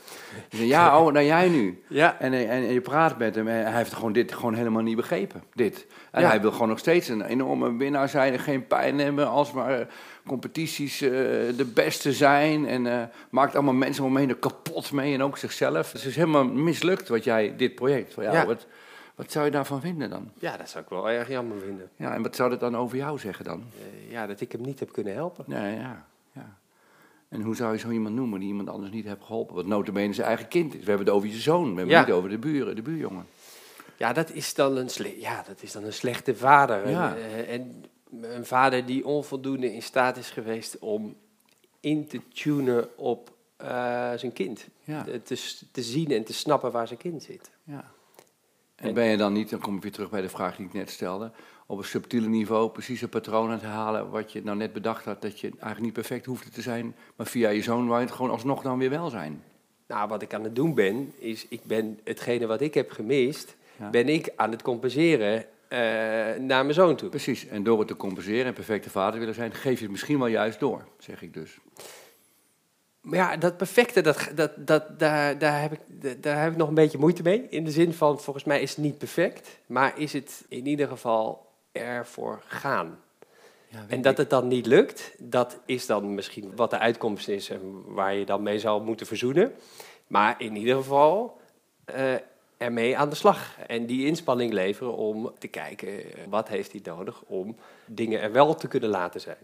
Je 0.49 0.57
zegt, 0.57 0.69
ja, 0.69 0.99
oh, 0.99 1.11
nou 1.13 1.25
jij 1.25 1.49
nu. 1.49 1.83
Ja, 1.87 2.19
En, 2.19 2.33
en, 2.33 2.47
en 2.49 2.73
je 2.73 2.81
praat 2.81 3.17
met 3.17 3.35
hem 3.35 3.47
en 3.47 3.63
hij 3.65 3.77
heeft 3.77 3.93
gewoon 3.93 4.13
dit 4.13 4.33
gewoon 4.33 4.53
helemaal 4.53 4.81
niet 4.81 4.95
begrepen. 4.95 5.43
Dit. 5.53 5.85
En 6.11 6.21
Ja. 6.21 6.27
hij 6.27 6.41
wil 6.41 6.51
gewoon 6.51 6.67
nog 6.67 6.79
steeds 6.79 7.07
een 7.07 7.21
enorme 7.21 7.75
winnaar 7.77 8.09
zijn 8.09 8.33
en 8.33 8.39
geen 8.39 8.67
pijn 8.67 8.99
hebben. 8.99 9.27
Alsmaar 9.27 9.79
eh, 9.79 9.85
competities 10.27 11.01
eh, 11.01 11.09
de 11.57 11.71
beste 11.73 12.13
zijn. 12.13 12.67
En 12.67 12.87
eh, 12.87 13.03
maakt 13.29 13.53
allemaal 13.55 13.73
mensen 13.73 14.03
om 14.03 14.09
hem 14.09 14.19
heen 14.19 14.29
er 14.29 14.35
kapot 14.35 14.91
mee 14.91 15.13
en 15.13 15.23
ook 15.23 15.37
zichzelf. 15.37 15.91
Dus 15.91 16.01
het 16.01 16.09
is 16.09 16.15
helemaal 16.15 16.45
mislukt 16.45 17.07
wat 17.07 17.23
jij, 17.23 17.53
dit 17.57 17.75
project. 17.75 18.13
Van, 18.13 18.23
ja, 18.23 18.31
Ja. 18.33 18.45
Wat, 18.45 18.67
wat 19.15 19.31
zou 19.31 19.45
je 19.45 19.51
daarvan 19.51 19.81
vinden 19.81 20.09
dan? 20.09 20.31
ja, 20.39 20.57
dat 20.57 20.69
zou 20.69 20.83
ik 20.83 20.89
wel 20.89 21.09
erg 21.09 21.27
jammer 21.27 21.57
vinden. 21.65 21.89
Ja, 21.95 22.13
en 22.13 22.21
wat 22.21 22.35
zou 22.35 22.49
dat 22.49 22.59
dan 22.59 22.77
over 22.77 22.97
jou 22.97 23.19
zeggen 23.19 23.45
dan? 23.45 23.63
Ja, 24.09 24.27
dat 24.27 24.41
ik 24.41 24.51
hem 24.51 24.61
niet 24.61 24.79
heb 24.79 24.91
kunnen 24.93 25.13
helpen. 25.13 25.43
Nee, 25.47 25.75
ja, 25.75 26.05
ja. 26.33 26.57
En 27.31 27.41
hoe 27.41 27.55
zou 27.55 27.73
je 27.73 27.79
zo 27.79 27.89
iemand 27.89 28.15
noemen 28.15 28.39
die 28.39 28.47
iemand 28.49 28.69
anders 28.69 28.91
niet 28.91 29.05
heeft 29.05 29.23
geholpen? 29.23 29.55
Wat 29.55 29.65
notabene 29.65 30.13
zijn 30.13 30.27
eigen 30.27 30.47
kind 30.47 30.73
is. 30.73 30.79
We 30.79 30.87
hebben 30.89 31.05
het 31.05 31.15
over 31.15 31.29
je 31.29 31.39
zoon, 31.39 31.61
we 31.69 31.75
hebben 31.75 31.87
Ja. 31.87 31.97
het 31.97 32.07
niet 32.07 32.15
over 32.15 32.29
de 32.29 32.37
buren, 32.37 32.75
de 32.75 32.81
buurjongen. 32.81 33.25
Ja, 33.97 34.13
dat 34.13 34.31
is 34.31 34.53
dan 34.53 34.77
een, 34.77 34.89
sle- 34.89 35.15
ja, 35.19 35.43
dat 35.47 35.61
is 35.63 35.71
dan 35.71 35.83
een 35.83 35.93
slechte 35.93 36.35
vader. 36.35 36.89
Ja. 36.89 37.15
En, 37.15 37.21
eh, 37.21 37.53
en 37.53 37.83
een 38.35 38.45
vader 38.45 38.85
die 38.85 39.05
onvoldoende 39.05 39.73
in 39.73 39.81
staat 39.83 40.17
is 40.17 40.29
geweest 40.29 40.79
om 40.79 41.15
in 41.79 42.07
te 42.07 42.21
tunen 42.33 42.97
op 42.97 43.31
eh, 43.55 43.67
zijn 44.15 44.33
kind. 44.33 44.67
Ja. 44.83 45.03
Te, 45.03 45.21
te, 45.71 45.81
zien 45.81 46.11
en 46.11 46.23
te 46.23 46.33
snappen 46.33 46.71
waar 46.71 46.87
zijn 46.87 46.99
kind 46.99 47.23
zit. 47.23 47.49
Ja. 47.63 47.91
En- 48.75 48.93
ben 48.93 49.05
je 49.05 49.17
dan 49.17 49.33
niet, 49.33 49.49
dan 49.49 49.59
kom 49.59 49.75
ik 49.75 49.81
weer 49.81 49.91
terug 49.91 50.09
bij 50.09 50.21
de 50.21 50.29
vraag 50.29 50.55
die 50.55 50.65
ik 50.65 50.73
net 50.73 50.89
stelde, 50.89 51.31
op 51.71 51.77
een 51.77 51.83
subtiele 51.83 52.27
niveau 52.27 52.69
precies 52.69 53.01
een 53.01 53.09
patroon 53.09 53.45
aan 53.45 53.53
het 53.53 53.61
halen 53.61 54.09
wat 54.09 54.31
je 54.31 54.43
nou 54.43 54.57
net 54.57 54.73
bedacht 54.73 55.05
had, 55.05 55.21
dat 55.21 55.39
je 55.39 55.47
eigenlijk 55.47 55.81
niet 55.81 55.93
perfect 55.93 56.25
hoefde 56.25 56.49
te 56.49 56.61
zijn, 56.61 56.95
maar 57.15 57.27
via 57.27 57.49
je 57.49 57.61
zoon 57.61 57.85
je 57.85 57.93
het 57.93 58.11
gewoon 58.11 58.31
alsnog 58.31 58.61
dan 58.61 58.77
weer 58.77 58.89
wel 58.89 59.09
zijn. 59.09 59.43
Nou, 59.87 60.07
wat 60.07 60.21
ik 60.21 60.33
aan 60.33 60.43
het 60.43 60.55
doen 60.55 60.73
ben, 60.73 61.13
is 61.17 61.45
ik 61.49 61.63
ben 61.63 61.99
hetgene 62.03 62.45
wat 62.45 62.61
ik 62.61 62.73
heb 62.73 62.91
gemist, 62.91 63.55
Ja. 63.77 63.89
ben 63.89 64.09
ik 64.09 64.33
aan 64.35 64.51
het 64.51 64.61
compenseren 64.61 65.45
eh, 65.67 65.79
naar 66.39 66.63
mijn 66.63 66.73
zoon 66.73 66.95
toe. 66.95 67.09
Precies, 67.09 67.47
en 67.47 67.63
door 67.63 67.79
het 67.79 67.87
te 67.87 67.95
compenseren 67.95 68.45
en 68.45 68.53
perfecte 68.53 68.89
vader 68.89 69.19
willen 69.19 69.35
zijn, 69.35 69.53
geef 69.53 69.75
je 69.75 69.83
het 69.83 69.91
misschien 69.91 70.19
wel 70.19 70.27
juist 70.27 70.59
door, 70.59 70.85
zeg 70.99 71.21
ik 71.21 71.33
dus. 71.33 71.57
Maar 73.01 73.19
ja, 73.19 73.37
dat 73.37 73.57
perfecte, 73.57 74.01
dat, 74.01 74.31
dat, 74.35 74.51
dat, 74.57 74.99
daar, 74.99 75.37
daar, 75.37 75.61
heb 75.61 75.71
ik, 75.71 76.23
daar 76.23 76.41
heb 76.41 76.51
ik 76.51 76.57
nog 76.57 76.67
een 76.67 76.73
beetje 76.73 76.97
moeite 76.97 77.23
mee. 77.23 77.47
In 77.49 77.63
de 77.63 77.71
zin 77.71 77.93
van, 77.93 78.19
volgens 78.19 78.45
mij 78.45 78.61
is 78.61 78.69
het 78.69 78.79
niet 78.79 78.97
perfect, 78.97 79.59
maar 79.65 79.99
is 79.99 80.13
het 80.13 80.45
in 80.47 80.67
ieder 80.67 80.87
geval 80.87 81.49
ervoor 81.71 82.41
gaan. 82.47 82.99
En 83.87 84.01
dat 84.01 84.17
het 84.17 84.29
dan 84.29 84.47
niet 84.47 84.65
lukt, 84.65 85.15
dat 85.19 85.59
is 85.65 85.85
dan 85.85 86.15
misschien 86.15 86.51
wat 86.55 86.69
de 86.69 86.77
uitkomst 86.79 87.27
is 87.27 87.49
en 87.49 87.83
waar 87.85 88.13
je 88.13 88.25
dan 88.25 88.43
mee 88.43 88.59
zou 88.59 88.83
moeten 88.83 89.05
verzoenen. 89.07 89.53
Maar 90.07 90.35
in 90.37 90.55
ieder 90.55 90.75
geval 90.75 91.39
eh, 91.85 92.13
ermee 92.57 92.97
aan 92.97 93.09
de 93.09 93.15
slag. 93.15 93.57
En 93.67 93.85
die 93.85 94.05
inspanning 94.05 94.53
leveren 94.53 94.95
om 94.95 95.31
te 95.37 95.47
kijken, 95.47 96.03
wat 96.29 96.47
heeft 96.47 96.71
hij 96.71 96.81
nodig 96.83 97.21
om 97.27 97.55
dingen 97.85 98.21
er 98.21 98.31
wel 98.31 98.55
te 98.55 98.67
kunnen 98.67 98.89
laten 98.89 99.21
zijn. 99.21 99.37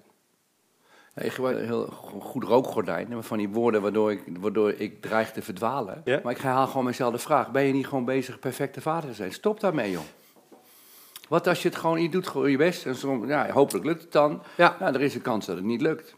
Ja, 1.16 1.22
ik 1.22 1.32
gebruik 1.32 1.58
een 1.58 1.66
heel 1.66 1.86
go- 1.86 2.20
goed 2.20 2.44
rookgordijn 2.44 3.24
van 3.24 3.38
die 3.38 3.50
woorden 3.50 3.82
waardoor 3.82 4.12
ik, 4.12 4.24
waardoor 4.40 4.72
ik 4.72 5.02
dreig 5.02 5.32
te 5.32 5.42
verdwalen. 5.42 6.02
Ja. 6.06 6.20
Maar 6.24 6.32
ik 6.34 6.42
herhaal 6.42 6.68
gewoon 6.68 6.84
mijzelf 6.84 7.22
vraag, 7.22 7.52
ben 7.52 7.64
je 7.64 7.74
niet 7.74 7.88
gewoon 7.88 8.06
bezig 8.06 8.40
perfecte 8.40 8.82
vader 8.82 9.10
te 9.10 9.16
zijn? 9.16 9.34
Stop 9.34 9.60
daarmee 9.60 9.92
joh. 9.92 10.04
Wat 11.28 11.48
als 11.48 11.62
je 11.62 11.70
het 11.70 11.78
gewoon, 11.78 12.02
je 12.02 12.10
doet 12.10 12.28
gewoon 12.28 12.52
je 12.52 12.58
best 12.58 12.86
en 12.86 12.96
soms, 12.96 13.28
ja, 13.28 13.50
hopelijk 13.52 13.86
lukt 13.86 14.02
het 14.02 14.12
dan. 14.12 14.44
Ja. 14.58 14.76
Nou, 14.80 14.94
er 14.94 15.02
is 15.02 15.16
een 15.16 15.22
kans 15.22 15.46
dat 15.46 15.56
het 15.56 15.66
niet 15.66 15.82
lukt. 15.82 16.16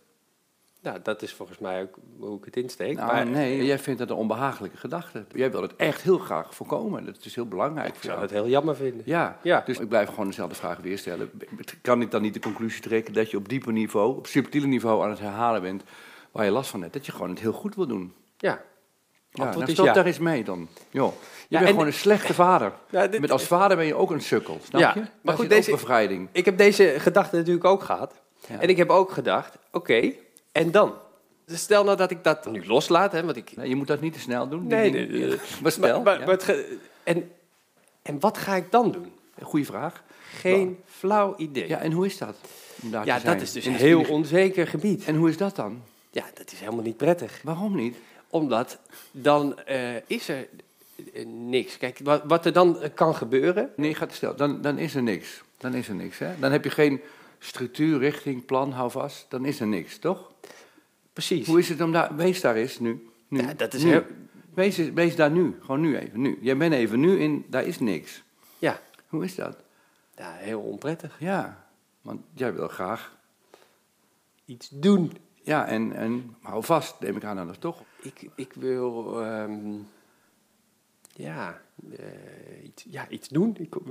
Nou, 0.82 1.00
dat 1.04 1.22
is 1.22 1.34
volgens 1.34 1.58
mij 1.60 1.82
ook 1.82 1.98
hoe 2.20 2.38
ik 2.38 2.46
het 2.46 2.56
insteek. 2.58 2.96
Nou, 2.96 3.14
maar 3.14 3.26
nee, 3.28 3.66
jij 3.66 3.80
vindt 3.80 4.00
dat 4.00 4.10
een 4.10 4.16
onbehagelijke 4.16 4.78
gedachte. 4.78 5.26
Jij 5.34 5.52
wil 5.52 5.62
het 5.62 5.76
echt 5.76 6.02
heel 6.02 6.18
graag 6.18 6.56
voorkomen. 6.56 7.06
Dat 7.06 7.26
is 7.26 7.36
heel 7.36 7.48
belangrijk 7.48 7.96
ik 7.96 8.02
zou 8.02 8.22
het 8.22 8.32
heel 8.32 8.48
jammer 8.48 8.76
vinden. 8.76 9.02
Ja, 9.06 9.40
Ja. 9.44 9.62
dus 9.66 9.80
ik 9.80 9.88
blijf 9.88 10.10
gewoon 10.10 10.28
dezelfde 10.28 10.56
vraag 10.56 10.78
weer 10.78 10.98
stellen. 10.98 11.32
Kan 11.82 12.02
ik 12.02 12.12
dan 12.12 12.22
niet 12.22 12.34
de 12.34 12.40
conclusie 12.40 12.82
trekken 12.82 13.14
dat 13.14 13.32
je 13.32 13.38
op 13.38 13.50
dieper 13.50 13.72
niveau, 13.74 14.18
op 14.18 14.28
subtiele 14.28 14.68
niveau 14.68 15.04
aan 15.04 15.10
het 15.10 15.20
herhalen 15.20 15.62
bent 15.62 15.84
waar 16.32 16.46
je 16.46 16.52
last 16.52 16.70
van 16.70 16.82
hebt? 16.82 16.94
Dat 16.94 17.06
je 17.06 17.12
gewoon 17.12 17.30
het 17.30 17.40
heel 17.40 17.54
goed 17.54 17.76
wil 17.76 17.88
doen. 17.88 18.14
Ja. 18.38 18.62
Ja, 19.32 19.44
nou 19.44 19.64
is 19.64 19.72
stop 19.72 19.86
ja. 19.86 19.94
daar 19.94 20.06
eens 20.06 20.20
mee 20.20 20.44
dan. 20.44 20.68
Jo, 20.90 21.06
je 21.06 21.12
Ja, 21.48 21.58
bent 21.58 21.62
en- 21.62 21.68
gewoon 21.70 21.86
een 21.86 21.94
slechte 21.94 22.34
vader. 22.34 22.72
Ja, 22.90 23.08
dit- 23.08 23.22
Met 23.22 23.32
als 23.32 23.44
vader 23.44 23.78
ben 23.78 23.86
je 23.86 23.96
ook 23.96 24.12
een 24.12 24.22
sukkel, 24.22 24.60
snap 24.64 24.82
Ja, 24.82 24.92
je? 24.96 25.02
maar 25.22 25.36
goed, 25.36 25.50
deze- 25.50 25.72
bevrijding. 25.72 26.28
Ik 26.32 26.46
heb 26.46 26.58
deze 26.58 26.96
gedachte 26.98 27.36
natuurlijk 27.36 27.66
ook 27.66 27.84
gehad. 27.84 28.14
En 28.48 28.70
ik 28.70 28.78
heb 28.78 28.90
ook 28.90 29.12
gedacht, 29.12 29.56
oké, 29.72 30.12
en 30.52 30.72
dan? 30.72 30.94
Dus 31.46 31.60
stel 31.62 31.84
nou 31.84 31.98
dat 31.98 32.12
ik 32.12 32.24
dat 32.24 32.52
nu 32.52 32.66
loslaat, 32.66 33.12
hè, 33.12 33.24
want 33.24 33.38
ik... 33.38 33.56
Nee, 33.56 33.70
je 33.70 33.76
moet 33.76 33.88
dat 33.88 34.02
niet 34.02 34.14
te 34.14 34.20
snel 34.20 34.48
doen. 34.50 34.68
Nee, 34.68 34.92
nee, 34.92 35.08
nee. 35.08 35.28
Maar 35.62 35.72
stel, 35.72 35.96
Maar, 35.96 36.02
maar, 36.04 36.14
ja. 36.20 36.26
maar 36.26 36.34
het 36.34 36.44
ge- 36.44 36.78
en, 37.04 37.32
en 38.02 38.20
wat 38.20 38.38
ga 38.38 38.56
ik 38.56 38.72
dan 38.72 38.92
doen? 38.92 39.12
goede 39.42 39.66
vraag. 39.66 40.04
Geen 40.34 40.80
flauw 40.86 41.34
idee. 41.38 41.68
Ja, 41.68 41.78
en 41.80 41.92
hoe 41.92 42.06
is 42.06 42.18
dat? 42.18 42.36
Ja, 42.92 43.04
zijn? 43.04 43.22
dat 43.24 43.42
is 43.42 43.52
dus 43.52 43.66
een 43.66 43.74
heel 43.76 44.02
onzeker 44.10 44.68
gebied. 44.68 45.06
En 45.06 45.16
hoe 45.16 45.30
is 45.30 45.38
dat 45.38 45.56
dan? 45.56 45.82
Ja, 46.12 46.24
dat 46.34 46.52
is 46.52 46.60
helemaal 46.60 46.84
niet 46.84 46.98
prettig. 46.98 47.40
Waarom 47.44 47.76
niet? 47.76 47.96
Omdat 48.30 48.80
dan 49.12 49.60
eh, 49.60 49.96
is 50.08 50.30
er 50.30 50.48
eh, 51.14 51.26
niks. 51.26 51.78
Kijk, 51.78 52.00
wat, 52.04 52.22
wat 52.26 52.46
er 52.46 52.54
dan 52.54 52.82
eh, 52.82 52.90
kan 52.94 53.16
gebeuren... 53.16 53.70
Nee, 53.76 53.96
gaat 53.96 54.14
stel, 54.14 54.36
dan, 54.36 54.62
dan 54.62 54.78
is 54.78 54.96
er 54.96 55.04
niks. 55.04 55.44
Dan 55.58 55.74
is 55.74 55.88
er 55.88 55.96
niks, 55.96 56.18
hè? 56.18 56.40
Dan 56.40 56.52
heb 56.52 56.64
je 56.64 56.70
geen 56.70 57.02
structuur, 57.40 58.00
richting, 58.00 58.46
plan, 58.46 58.72
hou 58.72 58.92
vast. 58.92 59.26
Dan 59.30 59.46
is 59.46 59.60
er 59.60 59.68
niks, 59.68 59.98
toch? 59.98 60.32
Precies. 61.14 61.48
Hoe 61.48 61.60
is 61.60 61.70
het 61.70 61.82
om 61.82 61.92
daar... 61.92 62.16
Wees 62.16 62.42
daar 62.42 62.56
eens 62.56 62.80
nu. 62.80 63.10
nu 63.28 63.42
Ja, 63.42 63.54
dat 63.54 63.74
is 63.74 63.84
nu. 63.84 63.90
heel- 63.90 64.06
Wees, 64.54 64.78
wees 64.78 65.16
daar 65.16 65.32
nu. 65.32 65.58
Gewoon 65.62 65.82
nu 65.82 65.98
even. 65.98 66.22
Nu. 66.22 66.38
Jij 66.42 66.58
bent 66.58 66.74
even 66.74 67.00
nu 67.00 67.20
in... 67.20 67.46
Daar 67.50 67.64
is 67.66 67.80
niks. 67.80 68.24
Ja. 68.58 68.82
Hoe 69.08 69.24
is 69.24 69.36
dat? 69.36 69.58
ja, 70.16 70.32
heel 70.34 70.60
onprettig. 70.60 71.16
Ja. 71.20 71.68
Want 72.02 72.22
jij 72.34 72.54
wil 72.54 72.68
graag... 72.68 73.18
Iets 74.46 74.70
doen. 74.70 75.12
Ja, 75.50 75.68
en, 75.68 75.94
en 75.96 76.36
hou 76.42 76.64
vast, 76.64 76.96
neem 77.00 77.16
ik 77.16 77.24
aan 77.24 77.36
dan 77.36 77.56
toch? 77.60 77.82
Ik, 78.02 78.30
ik 78.36 78.54
wil, 78.54 79.22
ehm, 79.22 79.74
ja, 81.14 81.62
eh, 81.98 82.06
iets, 82.64 82.86
ja, 82.90 83.08
iets 83.10 83.28
doen. 83.30 83.56
Ik, 83.60 83.76
eh, 83.76 83.82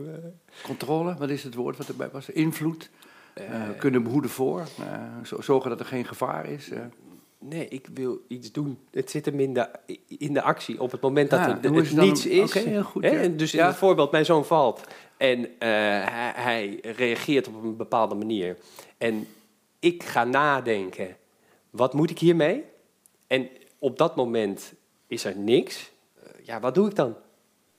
Controle, 0.63 1.15
wat 1.17 1.31
is 1.31 1.43
het 1.45 1.55
woord 1.55 1.77
wat 1.77 1.89
erbij 1.89 2.09
was? 2.13 2.29
Invloed. 2.31 2.91
Eh, 3.35 3.63
kunnen 3.79 4.03
behoeden 4.03 4.31
voor. 4.31 4.67
zo- 5.25 5.41
zorgen 5.41 5.71
dat 5.71 5.81
er 5.81 5.87
geen 5.87 6.05
gevaar 6.05 6.47
is. 6.47 6.71
nee, 7.39 7.69
ik 7.69 7.89
wil 7.95 8.25
iets 8.29 8.53
doen. 8.53 8.79
Het 8.91 9.11
zit 9.11 9.25
hem 9.25 9.41
in 9.41 9.55
de, 9.55 9.69
in 10.19 10.33
de 10.33 10.43
actie. 10.43 10.81
Op 10.81 10.91
het 10.91 11.01
moment 11.01 11.31
dat 11.31 11.41
er 11.41 11.73
het 11.75 11.93
niets 11.97 12.27
is. 12.27 12.55
heel 12.55 12.83
goed, 12.83 13.03
hè, 13.03 13.23
ja. 13.23 13.29
Dus 13.29 13.53
in 13.53 13.59
Ja. 13.59 13.67
het 13.67 13.77
voorbeeld, 13.77 14.11
mijn 14.11 14.25
zoon 14.25 14.45
valt. 14.45 14.81
En 15.17 15.49
hij, 15.59 16.33
hij 16.35 16.79
reageert 16.83 17.49
op 17.49 17.63
een 17.63 17.77
bepaalde 17.77 18.15
manier. 18.15 18.57
En 18.99 19.27
ik 19.79 20.03
ga 20.03 20.25
nadenken, 20.25 21.17
wat 21.71 21.95
moet 21.95 22.11
ik 22.11 22.19
hiermee? 22.19 22.65
En 23.27 23.49
op 23.79 23.99
dat 23.99 24.17
moment 24.17 24.73
is 25.07 25.25
er 25.25 25.37
niks. 25.37 25.91
Eh, 26.15 26.31
ja, 26.43 26.61
wat 26.61 26.75
doe 26.75 26.89
ik 26.89 26.95
dan? 26.95 27.17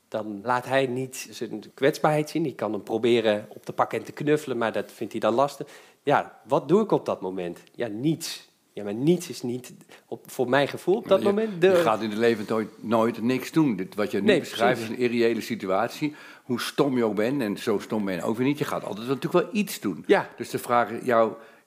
Dan 0.08 0.40
laat 0.44 0.66
hij 0.66 0.88
niet 0.88 1.28
zijn 1.30 1.64
kwetsbaarheid 1.74 2.30
zien. 2.30 2.46
Ik 2.46 2.56
kan 2.56 2.72
hem 2.72 2.84
proberen 2.84 3.46
op 3.50 3.66
te 3.66 3.74
pakken 3.74 4.00
en 4.00 4.06
te 4.06 4.12
knuffelen, 4.12 4.58
maar 4.58 4.72
dat 4.72 4.92
vindt 4.92 5.12
hij 5.12 5.22
dan 5.22 5.34
lastig. 5.34 5.68
Ja, 6.04 6.40
wat 6.48 6.68
doe 6.68 6.84
ik 6.84 6.92
op 6.92 7.06
dat 7.06 7.22
moment? 7.22 7.60
Ja, 7.76 7.88
niets. 7.88 8.48
Ja, 8.74 8.84
maar 8.84 8.94
niets 8.94 9.30
is 9.30 9.42
niet, 9.42 9.74
op, 10.06 10.32
voor 10.32 10.50
mijn 10.50 10.68
gevoel 10.68 10.96
op 10.96 11.08
dat 11.08 11.20
je, 11.20 11.26
moment... 11.26 11.64
Je 11.64 11.76
gaat 11.76 12.02
in 12.02 12.10
het 12.10 12.20
leven 12.20 12.46
nooit, 12.48 12.84
nooit 12.84 13.22
niks 13.22 13.52
doen. 13.52 13.76
Dit, 13.76 13.96
wat 13.96 14.12
je 14.12 14.20
nu 14.20 14.26
Nee, 14.26 14.40
beschrijft 14.40 14.80
precies. 14.80 14.98
is 14.98 15.04
een 15.06 15.12
irreële 15.12 15.42
situatie. 15.42 16.16
Hoe 16.44 16.62
stom 16.62 16.98
je 16.98 17.04
ook 17.04 17.16
bent, 17.16 17.42
en 17.42 17.58
zo 17.58 17.80
stom 17.80 18.06
ben 18.06 18.16
je 18.16 18.24
ook 18.24 18.38
weer 18.38 18.48
niet. 18.48 18.58
Je 18.58 18.66
gaat 18.66 18.84
altijd 18.84 19.08
natuurlijk 19.08 19.34
wel 19.34 19.50
iets 19.52 19.80
doen. 19.80 20.04
Ja. 20.08 20.30
Dus 20.38 20.50
de 20.50 20.60
vraag 20.60 20.90
is, 20.90 21.14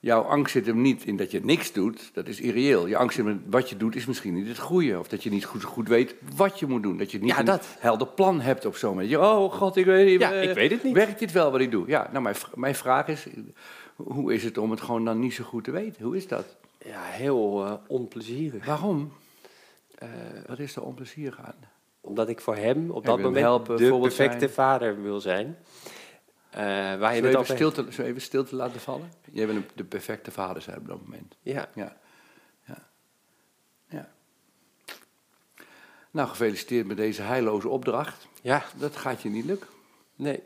jouw, 0.02 0.22
angst 0.22 0.52
zit 0.52 0.66
hem 0.66 0.80
niet 0.82 1.04
in 1.04 1.16
dat 1.16 1.30
je 1.30 1.40
niks 1.44 1.72
doet. 1.72 2.10
Dat 2.14 2.26
is 2.28 2.40
irreëel. 2.40 2.86
Je 2.86 2.96
angst 2.96 3.18
in 3.18 3.42
wat 3.46 3.68
je 3.68 3.76
doet 3.76 3.96
is 3.96 4.06
misschien 4.06 4.34
niet 4.34 4.48
het 4.48 4.58
goede. 4.58 4.98
Of 4.98 5.08
dat 5.08 5.22
je 5.22 5.30
niet 5.30 5.44
goed, 5.44 5.62
goed 5.62 5.88
weet 5.88 6.14
wat 6.36 6.58
je 6.58 6.66
moet 6.66 6.82
doen. 6.82 6.96
Dat 6.98 7.10
je 7.10 7.18
niet 7.18 7.28
Ja, 7.30 7.38
een 7.38 7.44
dat. 7.44 7.76
helder 7.78 8.06
plan 8.06 8.40
hebt 8.40 8.64
op 8.64 8.76
zo'n 8.76 8.90
moment. 8.90 9.08
Je, 9.10 9.20
oh 9.20 9.52
god, 9.52 9.76
ik 9.76 9.84
weet, 9.84 10.06
niet, 10.06 10.20
Ja, 10.20 10.32
eh, 10.32 10.48
ik 10.48 10.54
weet 10.54 10.70
het 10.70 10.82
niet. 10.84 10.94
Werkt 10.94 11.18
dit 11.18 11.32
wel 11.32 11.50
wat 11.50 11.60
ik 11.60 11.70
doe? 11.70 11.86
Ja, 11.86 12.08
nou 12.10 12.22
mijn, 12.22 12.36
mijn 12.54 12.74
vraag 12.74 13.06
is, 13.08 13.26
hoe 13.96 14.34
is 14.34 14.44
het 14.44 14.58
om 14.58 14.70
het 14.70 14.80
gewoon 14.80 15.04
dan 15.04 15.18
niet 15.18 15.34
zo 15.34 15.44
goed 15.44 15.64
te 15.64 15.70
weten? 15.70 16.04
Hoe 16.04 16.16
is 16.16 16.28
dat? 16.28 16.56
Ja, 16.84 17.02
heel 17.02 17.64
eh, 17.66 17.72
onplezierig. 17.86 18.66
Waarom? 18.66 19.12
Eh, 19.94 20.08
Wat 20.46 20.58
is 20.58 20.76
er 20.76 20.82
onplezierig 20.82 21.38
aan? 21.40 21.70
omdat 22.04 22.28
ik 22.28 22.40
voor 22.40 22.56
hem 22.56 22.90
op 22.90 23.04
dat 23.04 23.16
moment 23.16 23.36
helpen, 23.36 23.76
de 23.76 23.98
perfecte 24.00 24.38
zijn. 24.38 24.50
vader 24.50 25.02
wil 25.02 25.20
zijn. 25.20 25.56
Eh, 26.52 26.62
waar 26.98 27.14
je 27.14 27.22
we 27.22 27.28
even 27.28 27.44
stil, 27.46 27.72
te, 27.72 27.84
we 27.84 28.04
even 28.04 28.20
stil 28.20 28.44
te 28.44 28.56
laten 28.56 28.80
vallen? 28.80 29.12
Jij 29.30 29.48
een- 29.48 29.68
de 29.74 29.84
perfecte 29.84 30.30
vader 30.30 30.62
zijn 30.62 30.78
op 30.78 30.86
dat 30.86 31.00
moment. 31.02 31.34
Ja, 31.42 31.68
Ja. 31.74 31.96
ja. 32.64 32.88
ja. 33.88 34.08
Nou, 36.10 36.28
gefeliciteerd 36.28 36.86
met 36.86 36.96
deze 36.96 37.22
heilloze 37.22 37.68
opdracht. 37.68 38.26
ja, 38.42 38.64
Dat 38.76 38.96
gaat 38.96 39.22
je 39.22 39.28
niet 39.28 39.44
lukken. 39.44 39.68
nee. 40.16 40.42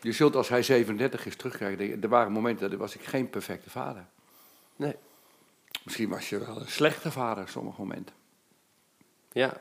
Je 0.00 0.12
zult 0.12 0.36
als 0.36 0.48
hij 0.48 0.62
37 0.62 1.26
is 1.26 1.36
terugkrijgen. 1.36 2.02
Er 2.02 2.08
waren 2.08 2.32
momenten 2.32 2.70
dat 2.70 2.78
was 2.78 2.94
ik 2.94 3.04
geen 3.04 3.30
perfecte 3.30 3.70
vader. 3.70 4.04
Nee. 4.76 4.96
Misschien 5.84 6.08
was 6.08 6.28
je 6.28 6.38
wel 6.38 6.60
een 6.60 6.68
slechte 6.68 7.10
vader 7.10 7.42
op 7.42 7.48
sommige 7.48 7.80
momenten. 7.80 8.14
Ja, 9.32 9.60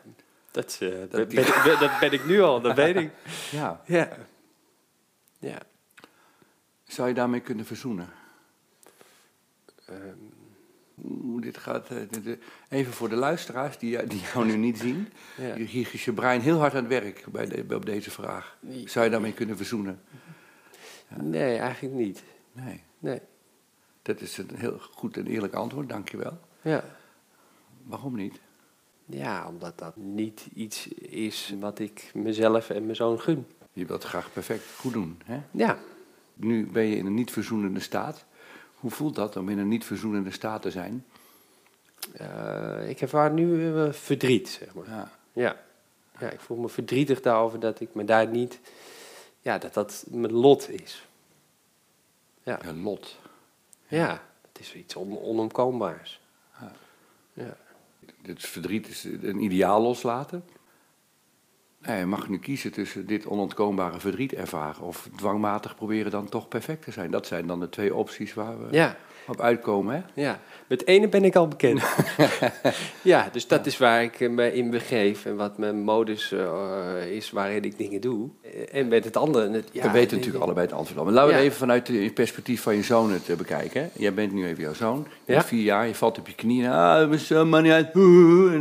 dat, 0.52 0.78
eh, 0.80 0.90
dat, 0.90 1.10
ben, 1.10 1.30
ik- 1.32 1.78
dat 1.80 2.00
ben 2.00 2.12
ik 2.12 2.26
nu 2.26 2.42
al, 2.42 2.62
dat 2.62 2.76
weet 2.76 2.96
ik. 2.96 3.12
Ja. 3.52 3.82
Ja. 3.86 4.10
Ja. 5.42 5.62
Zou 6.84 7.08
je 7.08 7.14
daarmee 7.14 7.40
kunnen 7.42 7.66
verzoenen? 7.66 8.10
Ehm, 9.86 10.16
Hoe 11.22 11.42
dit 11.42 11.58
gaat. 11.58 11.90
eh, 11.90 11.98
Even 12.70 12.94
voor 12.94 13.10
de 13.10 13.16
luisteraars 13.16 13.78
die, 13.78 13.90
jou- 13.90 14.08
die 14.08 14.22
jou 14.34 14.46
nu 14.46 14.56
niet 14.58 14.78
zien. 14.80 15.08
ja. 15.38 15.56
Hier 15.56 15.68
hier 15.68 15.90
is 15.94 16.06
je 16.06 16.14
brein 16.14 16.42
heel 16.42 16.58
hard 16.60 16.74
aan 16.74 16.80
het 16.80 16.88
werk 16.88 17.26
bij 17.32 17.46
de, 17.46 17.76
op 17.76 17.86
deze 17.86 18.12
vraag. 18.12 18.58
Zou 18.86 19.06
je 19.06 19.12
daarmee 19.12 19.34
kunnen 19.34 19.58
verzoenen? 19.58 20.02
Nee, 21.08 21.58
eigenlijk 21.58 21.96
niet. 21.96 22.24
Nee. 22.52 22.84
Nee. 23.00 23.20
Dat 24.02 24.22
is 24.22 24.38
een 24.38 24.50
heel 24.56 24.78
goed 24.80 25.18
en 25.18 25.28
eerlijk 25.28 25.54
antwoord, 25.54 25.90
dankjewel. 25.90 26.40
Ja. 26.62 26.84
Waarom 27.84 28.16
niet? 28.16 28.40
ja, 29.06 29.48
omdat 29.48 29.78
dat 29.78 29.96
niet 29.98 30.48
iets 30.54 30.88
is 30.88 31.54
wat 31.60 31.80
ik 31.80 32.12
mezelf 32.14 32.70
en 32.70 32.84
mijn 32.84 32.96
zoon 32.96 33.20
gun. 33.20 33.46
Je 33.74 33.86
wilt 33.86 34.04
graag 34.04 34.34
perfect 34.34 34.64
goed 34.78 34.94
doen. 34.94 35.22
Hè? 35.26 35.42
Ja, 35.52 35.78
Nu 36.34 36.66
ben 36.72 36.84
je 36.84 36.96
in 36.96 37.06
een 37.06 37.14
niet 37.14 37.32
verzoenende 37.32 37.80
staat. 37.80 38.26
Hoe 38.76 38.92
voelt 38.92 39.16
dat 39.16 39.36
om 39.38 39.50
in 39.50 39.58
een 39.58 39.68
niet 39.68 39.86
verzoenende 39.86 40.32
staat 40.32 40.62
te 40.62 40.72
zijn? 40.72 41.06
eh, 42.14 42.90
ik 42.90 43.02
ervaar 43.02 43.32
nu 43.32 43.74
verdriet, 43.94 44.50
zeg 44.50 44.74
maar. 44.74 44.90
Ja. 44.90 45.12
Ja. 45.34 45.62
ja, 46.20 46.30
ik 46.30 46.40
voel 46.40 46.58
me 46.58 46.70
verdrietig 46.70 47.22
daarover 47.22 47.60
dat 47.60 47.80
ik 47.80 47.94
me 47.94 48.06
daar 48.06 48.28
niet... 48.28 48.60
Ja, 49.42 49.58
dat 49.58 49.74
dat 49.74 50.06
mijn 50.10 50.32
lot 50.34 50.70
is. 50.70 51.08
Ja, 52.44 52.60
Ja, 52.64 52.74
lot. 52.74 53.18
ja 53.88 54.22
het 54.52 54.60
is 54.62 54.74
iets 54.76 54.96
on 54.96 55.20
onomkoombaars. 55.20 56.22
Ja. 57.34 57.58
Dit 58.22 58.46
verdriet 58.46 58.88
is 58.88 59.04
een 59.04 59.44
ideaal 59.44 59.82
loslaten. 59.82 60.44
Je 61.88 62.06
mag 62.06 62.30
nu 62.30 62.40
kiezen 62.40 62.72
tussen 62.72 63.06
dit 63.06 63.26
onontkoombare 63.26 64.00
verdriet 64.00 64.34
ervaren 64.34 64.84
of 64.84 65.10
dwangmatig 65.16 65.76
proberen 65.76 66.12
dan 66.12 66.30
toch 66.30 66.48
perfect 66.48 66.84
te 66.84 66.92
zijn. 66.92 67.12
Dat 67.12 67.28
zijn 67.28 67.48
dan 67.48 67.60
de 67.60 67.70
twee 67.70 67.96
opties 67.96 68.34
waar 68.34 68.60
we 68.60 68.68
Ja, 68.76 68.96
op 69.28 69.42
uitkomen. 69.42 69.96
Hè? 69.96 70.22
ja, 70.22 70.40
met 70.68 70.88
ene 70.88 71.08
ben 71.08 71.24
ik 71.24 71.36
al 71.36 71.48
bekend. 71.48 71.82
ja, 73.02 73.30
dus 73.32 73.48
dat 73.48 73.66
is 73.66 73.78
waar 73.78 74.04
ik 74.04 74.30
me 74.30 74.54
in 74.54 74.70
begeef 74.70 75.26
en 75.26 75.36
wat 75.36 75.58
mijn 75.58 75.84
modus 75.84 76.32
eh, 76.32 77.12
is 77.12 77.32
waarin 77.32 77.64
ik 77.64 77.78
dingen 77.78 78.02
doe. 78.02 78.30
Eh, 78.42 78.80
En 78.80 78.88
met 78.88 79.04
het 79.04 79.18
andere... 79.18 79.50
Het, 79.52 79.70
ja, 79.72 79.84
we 79.84 79.92
weten 79.92 80.18
natuurlijk 80.18 80.44
allebei 80.44 80.66
het 80.68 80.76
antwoord. 80.76 81.04
Maar 81.06 81.14
laten 81.14 81.30
we 81.30 81.36
het 81.36 81.44
even 81.46 81.58
vanuit 81.58 81.88
het 81.88 82.14
perspectief 82.14 82.62
van 82.62 82.76
je 82.76 82.84
zoon 82.84 83.12
het 83.12 83.30
eh, 83.30 83.36
bekijken. 83.36 83.82
Hè? 83.82 83.88
Jij 83.94 84.14
bent 84.14 84.32
nu 84.32 84.46
even 84.46 84.64
jouw 84.64 84.74
zoon. 84.74 85.08
Je 85.26 85.42
vier 85.42 85.64
jaar, 85.64 85.88
je 85.88 85.96
valt 85.96 86.20
op 86.20 86.28
je 86.28 86.36
knieën. 86.36 86.70
Ah, 86.72 87.08
mijn 87.08 87.20
zoon, 87.20 87.62
niet 87.64 87.72
uit. 87.72 87.92
En 87.94 88.02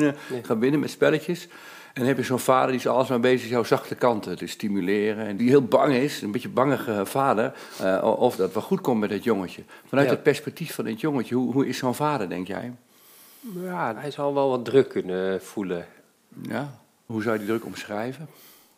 uh, 0.00 0.12
Nee. 0.30 0.42
gaat 0.42 0.60
binnen 0.60 0.80
met 0.80 0.90
spelletjes. 0.90 1.48
En 1.92 1.96
dan 2.00 2.06
heb 2.06 2.16
je 2.16 2.22
zo'n 2.22 2.38
vader 2.38 2.70
die 2.70 2.78
is 2.78 2.86
alles 2.86 3.08
maar 3.08 3.20
bezig 3.20 3.48
jouw 3.48 3.64
zachte 3.64 3.94
kanten 3.94 4.36
te 4.36 4.46
stimuleren. 4.46 5.26
En 5.26 5.36
die 5.36 5.48
heel 5.48 5.64
bang 5.64 5.94
is, 5.94 6.22
een 6.22 6.30
beetje 6.30 6.48
bangige 6.48 7.06
vader, 7.06 7.52
eh, 7.80 8.14
of 8.18 8.36
dat 8.36 8.52
wel 8.52 8.62
goed 8.62 8.80
komt 8.80 9.00
met 9.00 9.10
het 9.10 9.24
jongetje. 9.24 9.62
Vanuit 9.86 10.06
Ja. 10.08 10.12
het 10.14 10.22
perspectief 10.22 10.74
van 10.74 10.86
het 10.86 11.00
jongetje, 11.00 11.34
hoe, 11.34 11.52
hoe 11.52 11.66
is 11.68 11.78
zo'n 11.78 11.94
vader, 11.94 12.28
denk 12.28 12.46
jij? 12.46 12.72
Ja, 13.62 13.94
hij 13.96 14.10
zal 14.10 14.34
wel 14.34 14.48
wat 14.48 14.64
druk 14.64 14.88
kunnen 14.88 15.42
voelen. 15.42 15.86
Ja? 16.42 16.78
Hoe 17.06 17.22
zou 17.22 17.32
je 17.34 17.38
die 17.40 17.48
druk 17.48 17.64
omschrijven? 17.64 18.28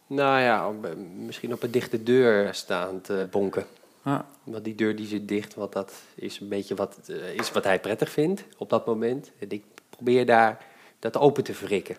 Nou 0.06 0.40
ja, 0.40 0.68
op, 0.68 0.84
eh, 0.84 0.90
misschien 1.16 1.52
op 1.52 1.62
een 1.62 1.70
dichte 1.70 2.02
deur 2.02 2.54
staand 2.54 3.10
eh, 3.10 3.16
bonken. 3.30 3.64
Ah, 4.02 4.20
Want 4.44 4.64
die 4.64 4.74
deur 4.74 4.96
die 4.96 5.06
zit 5.06 5.28
dicht, 5.28 5.54
want 5.54 5.72
dat 5.72 5.92
is 6.14 6.40
een 6.40 6.48
beetje 6.48 6.74
wat, 6.74 6.98
is 7.36 7.52
wat 7.52 7.64
hij 7.64 7.80
prettig 7.80 8.10
vindt 8.10 8.44
op 8.58 8.70
dat 8.70 8.86
moment. 8.86 9.30
En 9.38 9.50
ik 9.50 9.62
probeer 9.90 10.26
daar 10.26 10.64
dat 10.98 11.16
open 11.16 11.44
te 11.44 11.52
wrikken. 11.52 11.96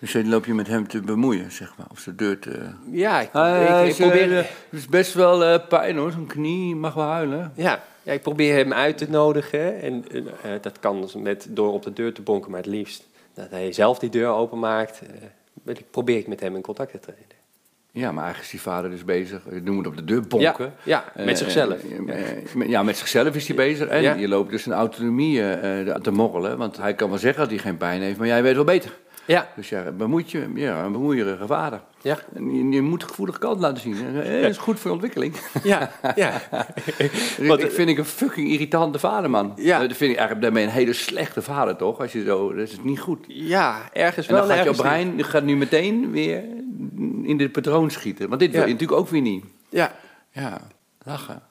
Dus 0.00 0.12
dan 0.12 0.28
loop 0.28 0.44
je 0.46 0.54
met 0.54 0.66
hem 0.66 0.88
te 0.88 1.00
bemoeien, 1.00 1.52
zeg 1.52 1.72
maar, 1.76 1.86
of 1.90 1.98
zijn 1.98 2.16
deur 2.16 2.38
te... 2.38 2.60
Ja, 2.90 3.20
ik, 3.20 3.28
Ah, 3.32 3.42
ja, 3.48 3.80
ik 3.80 3.88
is, 3.90 3.96
probeer, 3.96 4.30
eh, 4.38 4.44
Het 4.44 4.78
is 4.78 4.86
best 4.86 5.14
wel 5.14 5.44
eh, 5.44 5.66
pijn 5.68 5.96
hoor, 5.96 6.10
zo'n 6.12 6.26
knie 6.26 6.74
mag 6.76 6.94
wel 6.94 7.04
huilen. 7.04 7.52
ja, 7.54 7.82
ja, 8.02 8.12
ik 8.12 8.22
probeer 8.22 8.54
hem 8.56 8.72
uit 8.72 8.98
te 8.98 9.10
nodigen. 9.10 9.80
En 9.80 10.04
eh, 10.42 10.50
dat 10.60 10.78
kan 10.80 11.00
dus 11.00 11.14
met, 11.14 11.46
door 11.50 11.72
op 11.72 11.82
de 11.82 11.92
deur 11.92 12.12
te 12.12 12.22
bonken, 12.22 12.50
maar 12.50 12.60
het 12.60 12.68
liefst 12.70 13.08
dat 13.34 13.50
hij 13.50 13.72
zelf 13.72 13.98
die 13.98 14.10
deur 14.10 14.28
openmaakt. 14.28 15.00
eh, 15.64 15.76
probeer 15.90 16.18
ik 16.18 16.26
met 16.26 16.40
hem 16.40 16.54
in 16.56 16.62
contact 16.62 16.90
te 16.90 16.98
treden. 16.98 17.38
Ja, 17.92 18.12
maar 18.12 18.24
eigenlijk 18.24 18.44
is 18.44 18.50
die 18.50 18.60
vader 18.72 18.90
dus 18.90 19.04
bezig, 19.04 19.42
je 19.52 19.60
noemt 19.62 19.78
het 19.78 19.86
op 19.86 19.96
de 19.96 20.04
deur 20.04 20.22
bonken. 20.26 20.72
Ja, 20.82 21.04
ja, 21.16 21.24
met 21.24 21.28
Eh, 21.28 21.36
zichzelf. 21.36 21.76
eh, 22.06 22.30
eh, 22.62 22.68
ja, 22.68 22.82
met 22.82 22.96
zichzelf 22.96 23.34
is 23.34 23.46
hij 23.46 23.56
bezig. 23.56 23.88
En 23.88 24.02
Ja. 24.02 24.14
je 24.14 24.28
loopt 24.28 24.50
dus 24.50 24.66
een 24.66 24.72
autonomie 24.72 25.42
eh, 25.42 25.94
te 25.94 26.10
morrelen. 26.10 26.58
Want 26.58 26.76
hij 26.76 26.94
kan 26.94 27.08
wel 27.08 27.18
zeggen 27.18 27.40
dat 27.40 27.50
hij 27.50 27.58
geen 27.58 27.76
pijn 27.76 28.00
heeft, 28.02 28.18
maar 28.18 28.26
jij 28.26 28.42
weet 28.42 28.54
wel 28.54 28.64
beter. 28.64 28.98
Ja, 29.30 29.48
Dus 29.56 29.68
ja, 29.68 29.90
bemoeit 29.92 30.30
je, 30.30 30.50
ja, 30.54 30.84
een 30.84 30.92
bemoeierige 30.92 31.46
vader. 31.46 31.80
ja, 32.02 32.18
En 32.34 32.54
je, 32.54 32.68
je 32.68 32.82
moet 32.82 33.00
de 33.00 33.06
gevoelige 33.06 33.38
kant 33.38 33.60
laten 33.60 33.80
zien. 33.82 33.94
Eh, 34.22 34.40
Dat 34.42 34.50
is 34.50 34.58
goed 34.58 34.76
voor 34.78 34.86
je 34.86 34.92
ontwikkeling. 34.92 35.34
ja, 35.62 35.90
ja. 36.14 36.32
Want, 37.48 37.62
ik 37.62 37.70
vind 37.70 37.88
ik 37.88 37.98
een 37.98 38.04
fucking 38.04 38.48
irritante 38.48 38.98
vader, 38.98 39.30
man. 39.30 39.52
Ja. 39.56 39.80
Eh, 39.82 39.88
Dat 39.88 39.96
vind 39.96 40.10
ik 40.12 40.18
eigenlijk 40.18 40.40
daarmee 40.42 40.64
een 40.64 40.70
hele 40.72 40.92
slechte 40.92 41.42
vader, 41.42 41.76
toch? 41.76 42.00
Als 42.00 42.12
je 42.12 42.24
zo, 42.24 42.54
dat 42.54 42.68
is 42.68 42.76
niet 42.82 43.00
goed. 43.00 43.24
Ja, 43.28 43.80
ergens 43.92 44.26
En 44.26 44.34
wel. 44.34 44.46
dan 44.46 44.56
gaat 44.56 44.66
niet. 44.66 44.76
brein 44.76 45.24
gaat 45.24 45.42
nu 45.44 45.56
meteen 45.56 46.10
weer 46.10 46.44
in 47.22 47.36
dit 47.36 47.52
patroon 47.52 47.90
schieten. 47.90 48.28
Want 48.28 48.40
dit 48.40 48.50
wil 48.50 48.60
Ja. 48.60 48.66
je 48.66 48.72
natuurlijk 48.72 49.00
ook 49.00 49.08
weer 49.08 49.20
niet. 49.20 49.44
Ja, 49.68 49.92
Ja, 50.32 50.60
lachen. 51.02 51.42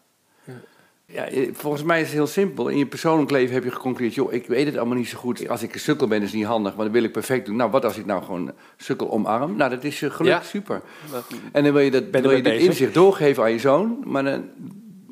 Ja, 1.11 1.25
eh, 1.25 1.49
volgens 1.53 1.83
mij 1.83 1.99
is 1.99 2.05
het 2.05 2.15
heel 2.15 2.27
simpel. 2.27 2.67
In 2.67 2.77
je 2.77 2.85
persoonlijk 2.85 3.31
leven 3.31 3.53
heb 3.53 3.63
je 3.63 3.71
geconcludeerd... 3.71 4.15
joh, 4.15 4.33
ik 4.33 4.47
weet 4.47 4.65
het 4.65 4.77
allemaal 4.77 4.97
niet 4.97 5.07
zo 5.07 5.17
goed. 5.17 5.49
Als 5.49 5.63
ik 5.63 5.73
een 5.73 5.79
sukkel 5.79 6.07
ben, 6.07 6.21
is 6.21 6.27
het 6.27 6.35
niet 6.35 6.45
handig, 6.45 6.75
maar 6.75 6.83
dan 6.85 6.93
wil 6.93 7.03
ik 7.03 7.11
perfect 7.11 7.45
doen. 7.45 7.55
Nou, 7.55 7.71
wat 7.71 7.85
als 7.85 7.97
ik 7.97 8.05
nou 8.05 8.23
gewoon 8.23 8.51
sukkel 8.77 9.11
omarm? 9.11 9.55
Nou, 9.55 9.69
dat 9.69 9.83
is 9.83 9.99
je 9.99 10.09
geluk, 10.09 10.31
Ja. 10.31 10.41
super. 10.41 10.81
En 11.51 11.63
dan 11.63 11.73
wil 11.73 11.81
je 11.81 11.91
dat, 11.91 12.11
Ben 12.11 12.21
wil 12.21 12.31
je 12.31 12.41
bezig. 12.41 12.67
inzicht 12.67 12.93
doorgeven 12.93 13.43
aan 13.43 13.51
je 13.51 13.59
zoon... 13.59 13.99
maar 14.05 14.23
dan 14.23 14.43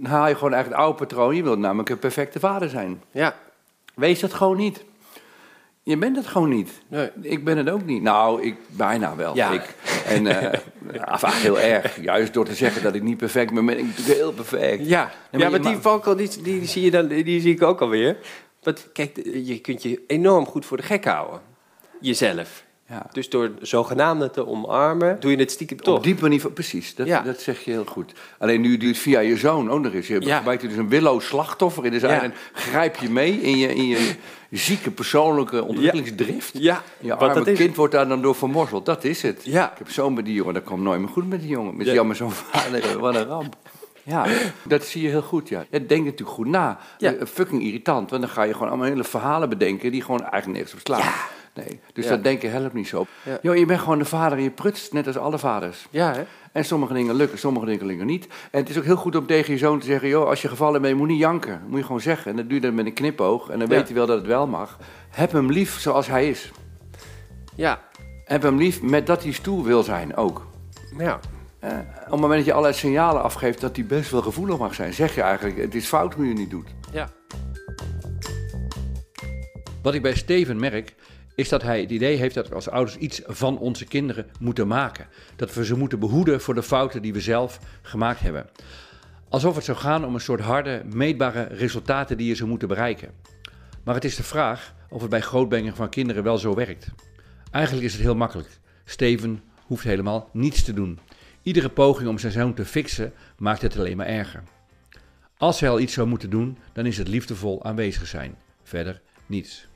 haal 0.03 0.27
je 0.27 0.35
gewoon 0.35 0.53
eigenlijk 0.53 0.81
het 0.81 0.89
oude 0.89 1.05
patroon. 1.05 1.35
Je 1.35 1.43
wilt 1.43 1.59
namelijk 1.59 1.89
een 1.89 1.99
perfecte 1.99 2.39
vader 2.39 2.69
zijn. 2.69 3.01
Ja. 3.11 3.35
Wees 3.95 4.19
dat 4.19 4.33
gewoon 4.33 4.57
niet. 4.57 4.85
Je 5.87 5.97
bent 5.97 6.15
het 6.15 6.27
gewoon 6.27 6.49
niet. 6.49 6.71
Nee. 6.87 7.09
Ik 7.21 7.43
ben 7.43 7.57
het 7.57 7.69
ook 7.69 7.85
niet. 7.85 8.01
Nou, 8.01 8.41
ik 8.41 8.55
bijna 8.67 9.15
wel. 9.15 9.35
Ja. 9.35 9.51
Ik, 9.51 9.75
en 10.07 10.23
ja, 10.93 11.17
vaak 11.17 11.33
heel 11.33 11.59
erg. 11.59 12.01
Juist 12.01 12.33
door 12.33 12.45
te 12.45 12.55
zeggen 12.55 12.83
dat 12.83 12.95
ik 12.95 13.03
niet 13.03 13.17
perfect 13.17 13.53
ben, 13.53 13.65
ben 13.65 13.77
ik 13.77 13.85
natuurlijk 13.85 14.17
heel 14.17 14.31
perfect. 14.31 14.87
Ja, 14.87 15.11
ja 15.31 15.49
maar 15.49 15.61
die 15.61 15.77
valkuil, 15.77 16.15
die, 16.15 16.41
die, 16.41 16.65
zie 16.65 16.83
je 16.83 16.91
dan, 16.91 17.07
die 17.07 17.41
zie 17.41 17.53
ik 17.53 17.63
ook 17.63 17.81
alweer. 17.81 18.17
Want 18.63 18.89
kijk, 18.93 19.19
je 19.23 19.59
kunt 19.59 19.83
je 19.83 20.01
enorm 20.07 20.45
goed 20.45 20.65
voor 20.65 20.77
de 20.77 20.83
gek 20.83 21.05
houden. 21.05 21.41
Jezelf. 21.99 22.63
Ja. 22.89 23.05
Dus 23.11 23.29
door 23.29 23.51
zogenaamde 23.61 24.29
te 24.29 24.47
omarmen, 24.47 25.19
doe 25.19 25.31
je 25.31 25.37
het 25.37 25.51
stiekem 25.51 25.81
toch. 25.81 25.97
Op 25.97 26.03
dieper 26.03 26.29
niveau, 26.29 26.53
precies, 26.53 26.95
dat, 26.95 27.07
Ja. 27.07 27.21
dat 27.21 27.39
zeg 27.41 27.59
je 27.63 27.71
heel 27.71 27.85
goed. 27.85 28.11
Alleen 28.37 28.61
nu 28.61 28.71
doe 28.77 28.81
je 28.81 28.93
het 28.93 28.97
via 28.97 29.19
je 29.19 29.37
zoon 29.37 29.69
ook 29.71 29.81
nog 29.81 29.93
eens. 29.93 30.07
Je 30.07 30.21
Ja. 30.21 30.37
gebruikt 30.37 30.61
dus 30.61 30.75
een 30.75 30.89
willoos 30.89 31.25
slachtoffer 31.27 31.85
in 31.85 31.91
de 31.91 31.99
zijn 31.99 32.13
Ja. 32.15 32.21
en 32.23 32.33
grijp 32.53 32.95
je 32.95 33.09
mee 33.09 33.41
in 33.41 33.57
je, 33.57 33.75
in 33.75 33.87
je 33.87 34.15
zieke 34.51 34.91
persoonlijke 34.91 35.63
ontwikkelingsdrift. 35.63 36.51
Ja, 36.57 36.83
Je 36.99 37.13
arme 37.15 37.33
dat 37.33 37.47
is 37.47 37.57
kind 37.57 37.75
wordt 37.75 37.93
daar 37.93 38.07
dan 38.07 38.21
door 38.21 38.35
vermorzeld, 38.35 38.85
dat 38.85 39.03
is 39.03 39.21
het. 39.21 39.41
Ja. 39.45 39.71
Ik 39.71 39.77
heb 39.77 39.89
zoon 39.91 40.13
met 40.13 40.25
die 40.25 40.33
jongen, 40.33 40.53
dat 40.53 40.63
komt 40.63 40.81
nooit 40.81 40.99
meer 40.99 41.09
goed 41.09 41.29
met 41.29 41.39
die 41.39 41.49
jongen. 41.49 41.75
Met 41.77 41.85
Ja. 41.87 41.93
jammer 41.93 42.15
zo'n 42.15 42.31
vader, 42.31 42.99
wat 42.99 43.15
een 43.15 43.25
ramp. 43.25 43.55
Ja, 44.03 44.25
dat 44.63 44.85
zie 44.85 45.01
je 45.01 45.09
heel 45.09 45.21
goed, 45.21 45.49
ja. 45.49 45.65
Je 45.71 45.85
denkt 45.85 46.03
natuurlijk 46.05 46.37
goed 46.37 46.47
na. 46.47 46.77
Ja. 46.97 47.13
Eh, 47.13 47.25
Fucking 47.25 47.63
irritant, 47.63 48.09
want 48.09 48.21
dan 48.21 48.31
ga 48.31 48.43
je 48.43 48.53
gewoon 48.53 48.67
allemaal 48.67 48.87
hele 48.87 49.03
verhalen 49.03 49.49
bedenken... 49.49 49.91
die 49.91 50.01
gewoon 50.01 50.21
eigenlijk 50.21 50.53
nergens 50.53 50.73
op 50.73 50.79
slaan. 50.83 51.11
Nee, 51.57 51.79
dus 51.93 52.03
Ja. 52.03 52.09
dat 52.09 52.23
denken 52.23 52.51
helpt 52.51 52.73
niet 52.73 52.87
zo. 52.87 53.05
Ja. 53.41 53.53
Je 53.53 53.65
bent 53.65 53.79
gewoon 53.79 53.97
de 53.97 54.05
vader 54.05 54.37
en 54.37 54.43
je 54.43 54.51
prutst, 54.51 54.93
net 54.93 55.07
als 55.07 55.17
alle 55.17 55.37
vaders. 55.39 55.87
Ja, 55.89 56.13
hè? 56.13 56.23
En 56.51 56.65
sommige 56.65 56.93
dingen 56.93 57.15
lukken, 57.15 57.37
sommige 57.39 57.65
dingen 57.65 57.85
lukken 57.85 58.05
niet. 58.05 58.27
En 58.51 58.59
het 58.59 58.69
is 58.69 58.77
ook 58.77 58.83
heel 58.83 58.95
goed 58.95 59.15
om 59.15 59.25
tegen 59.25 59.53
je 59.53 59.59
zoon 59.59 59.79
te 59.79 59.85
zeggen... 59.85 60.07
joh, 60.09 60.27
als 60.27 60.41
je 60.41 60.47
gevallen 60.47 60.81
bent, 60.81 60.97
moet 60.97 61.07
niet 61.07 61.19
janken. 61.19 61.61
Moet 61.67 61.79
je 61.79 61.85
gewoon 61.85 62.01
zeggen. 62.01 62.31
En 62.31 62.37
dan 62.37 62.45
doe 62.45 62.55
je 62.55 62.61
dat 62.61 62.73
met 62.73 62.85
een 62.85 62.93
knipoog. 62.93 63.49
En 63.49 63.59
dan 63.59 63.67
Ja. 63.67 63.75
weet 63.75 63.85
hij 63.85 63.95
wel 63.95 64.05
dat 64.05 64.17
het 64.17 64.27
wel 64.27 64.47
mag. 64.47 64.77
Heb 65.09 65.31
hem 65.31 65.51
lief 65.51 65.79
zoals 65.79 66.07
hij 66.07 66.29
is. 66.29 66.51
Ja. 67.55 67.81
Heb 68.25 68.41
hem 68.41 68.57
lief 68.57 68.81
met 68.81 69.07
dat 69.07 69.23
hij 69.23 69.31
stoer 69.31 69.63
wil 69.63 69.83
zijn 69.83 70.15
ook. 70.15 70.45
Ja. 70.97 71.19
Eh, 71.59 71.71
op 72.05 72.11
het 72.11 72.19
moment 72.19 72.35
dat 72.35 72.45
je 72.45 72.51
allerlei 72.53 72.77
signalen 72.77 73.23
afgeeft 73.23 73.61
dat 73.61 73.75
hij 73.75 73.85
best 73.85 74.11
wel 74.11 74.21
gevoelig 74.21 74.57
mag 74.57 74.73
zijn... 74.73 74.93
zeg 74.93 75.15
je 75.15 75.21
eigenlijk, 75.21 75.57
het 75.57 75.75
is 75.75 75.87
fout 75.87 76.13
hoe 76.13 76.23
je 76.23 76.29
het 76.29 76.39
niet 76.39 76.49
doet. 76.49 76.67
Ja. 76.91 77.09
Wat 79.81 79.93
ik 79.93 80.01
bij 80.01 80.15
Steven 80.15 80.59
merk, 80.59 80.95
is 81.37 81.49
dat 81.49 81.61
hij 81.61 81.81
het 81.81 81.91
idee 81.91 82.17
heeft 82.17 82.35
dat 82.35 82.47
we 82.49 82.55
als 82.55 82.69
ouders 82.69 82.97
iets 82.97 83.21
van 83.25 83.57
onze 83.57 83.85
kinderen 83.85 84.27
moeten 84.39 84.67
maken. 84.67 85.07
Dat 85.35 85.53
we 85.53 85.65
ze 85.65 85.77
moeten 85.77 85.99
behoeden 85.99 86.41
voor 86.41 86.53
de 86.53 86.63
fouten 86.63 87.01
die 87.01 87.13
we 87.13 87.21
zelf 87.21 87.59
gemaakt 87.81 88.19
hebben. 88.19 88.49
Alsof 89.29 89.55
het 89.55 89.63
zou 89.65 89.77
gaan 89.77 90.05
om 90.05 90.13
een 90.13 90.21
soort 90.21 90.39
harde, 90.39 90.83
meetbare 90.93 91.43
resultaten 91.43 92.17
die 92.17 92.27
je 92.27 92.35
zou 92.35 92.49
moeten 92.49 92.67
bereiken. 92.67 93.11
Maar 93.83 93.95
het 93.95 94.05
is 94.05 94.15
de 94.15 94.23
vraag 94.23 94.73
of 94.89 95.01
het 95.01 95.09
bij 95.09 95.21
grootbrengen 95.21 95.75
van 95.75 95.89
kinderen 95.89 96.23
wel 96.23 96.37
zo 96.37 96.53
werkt. 96.53 96.87
Eigenlijk 97.51 97.85
is 97.85 97.93
het 97.93 98.01
heel 98.01 98.15
makkelijk. 98.15 98.49
Steven 98.85 99.43
hoeft 99.65 99.83
helemaal 99.83 100.29
niets 100.33 100.63
te 100.63 100.73
doen. 100.73 100.99
Iedere 101.43 101.69
poging 101.69 102.09
om 102.09 102.17
zijn 102.17 102.31
zoon 102.31 102.53
te 102.53 102.65
fixen 102.65 103.13
maakt 103.37 103.61
het 103.61 103.77
alleen 103.77 103.97
maar 103.97 104.05
erger. 104.05 104.43
Als 105.37 105.59
hij 105.59 105.69
al 105.69 105.79
iets 105.79 105.93
zou 105.93 106.07
moeten 106.07 106.29
doen, 106.29 106.57
dan 106.73 106.85
is 106.85 106.97
het 106.97 107.07
liefdevol 107.07 107.63
aanwezig 107.63 108.07
zijn. 108.07 108.35
Verder 108.63 109.01
niets. 109.25 109.66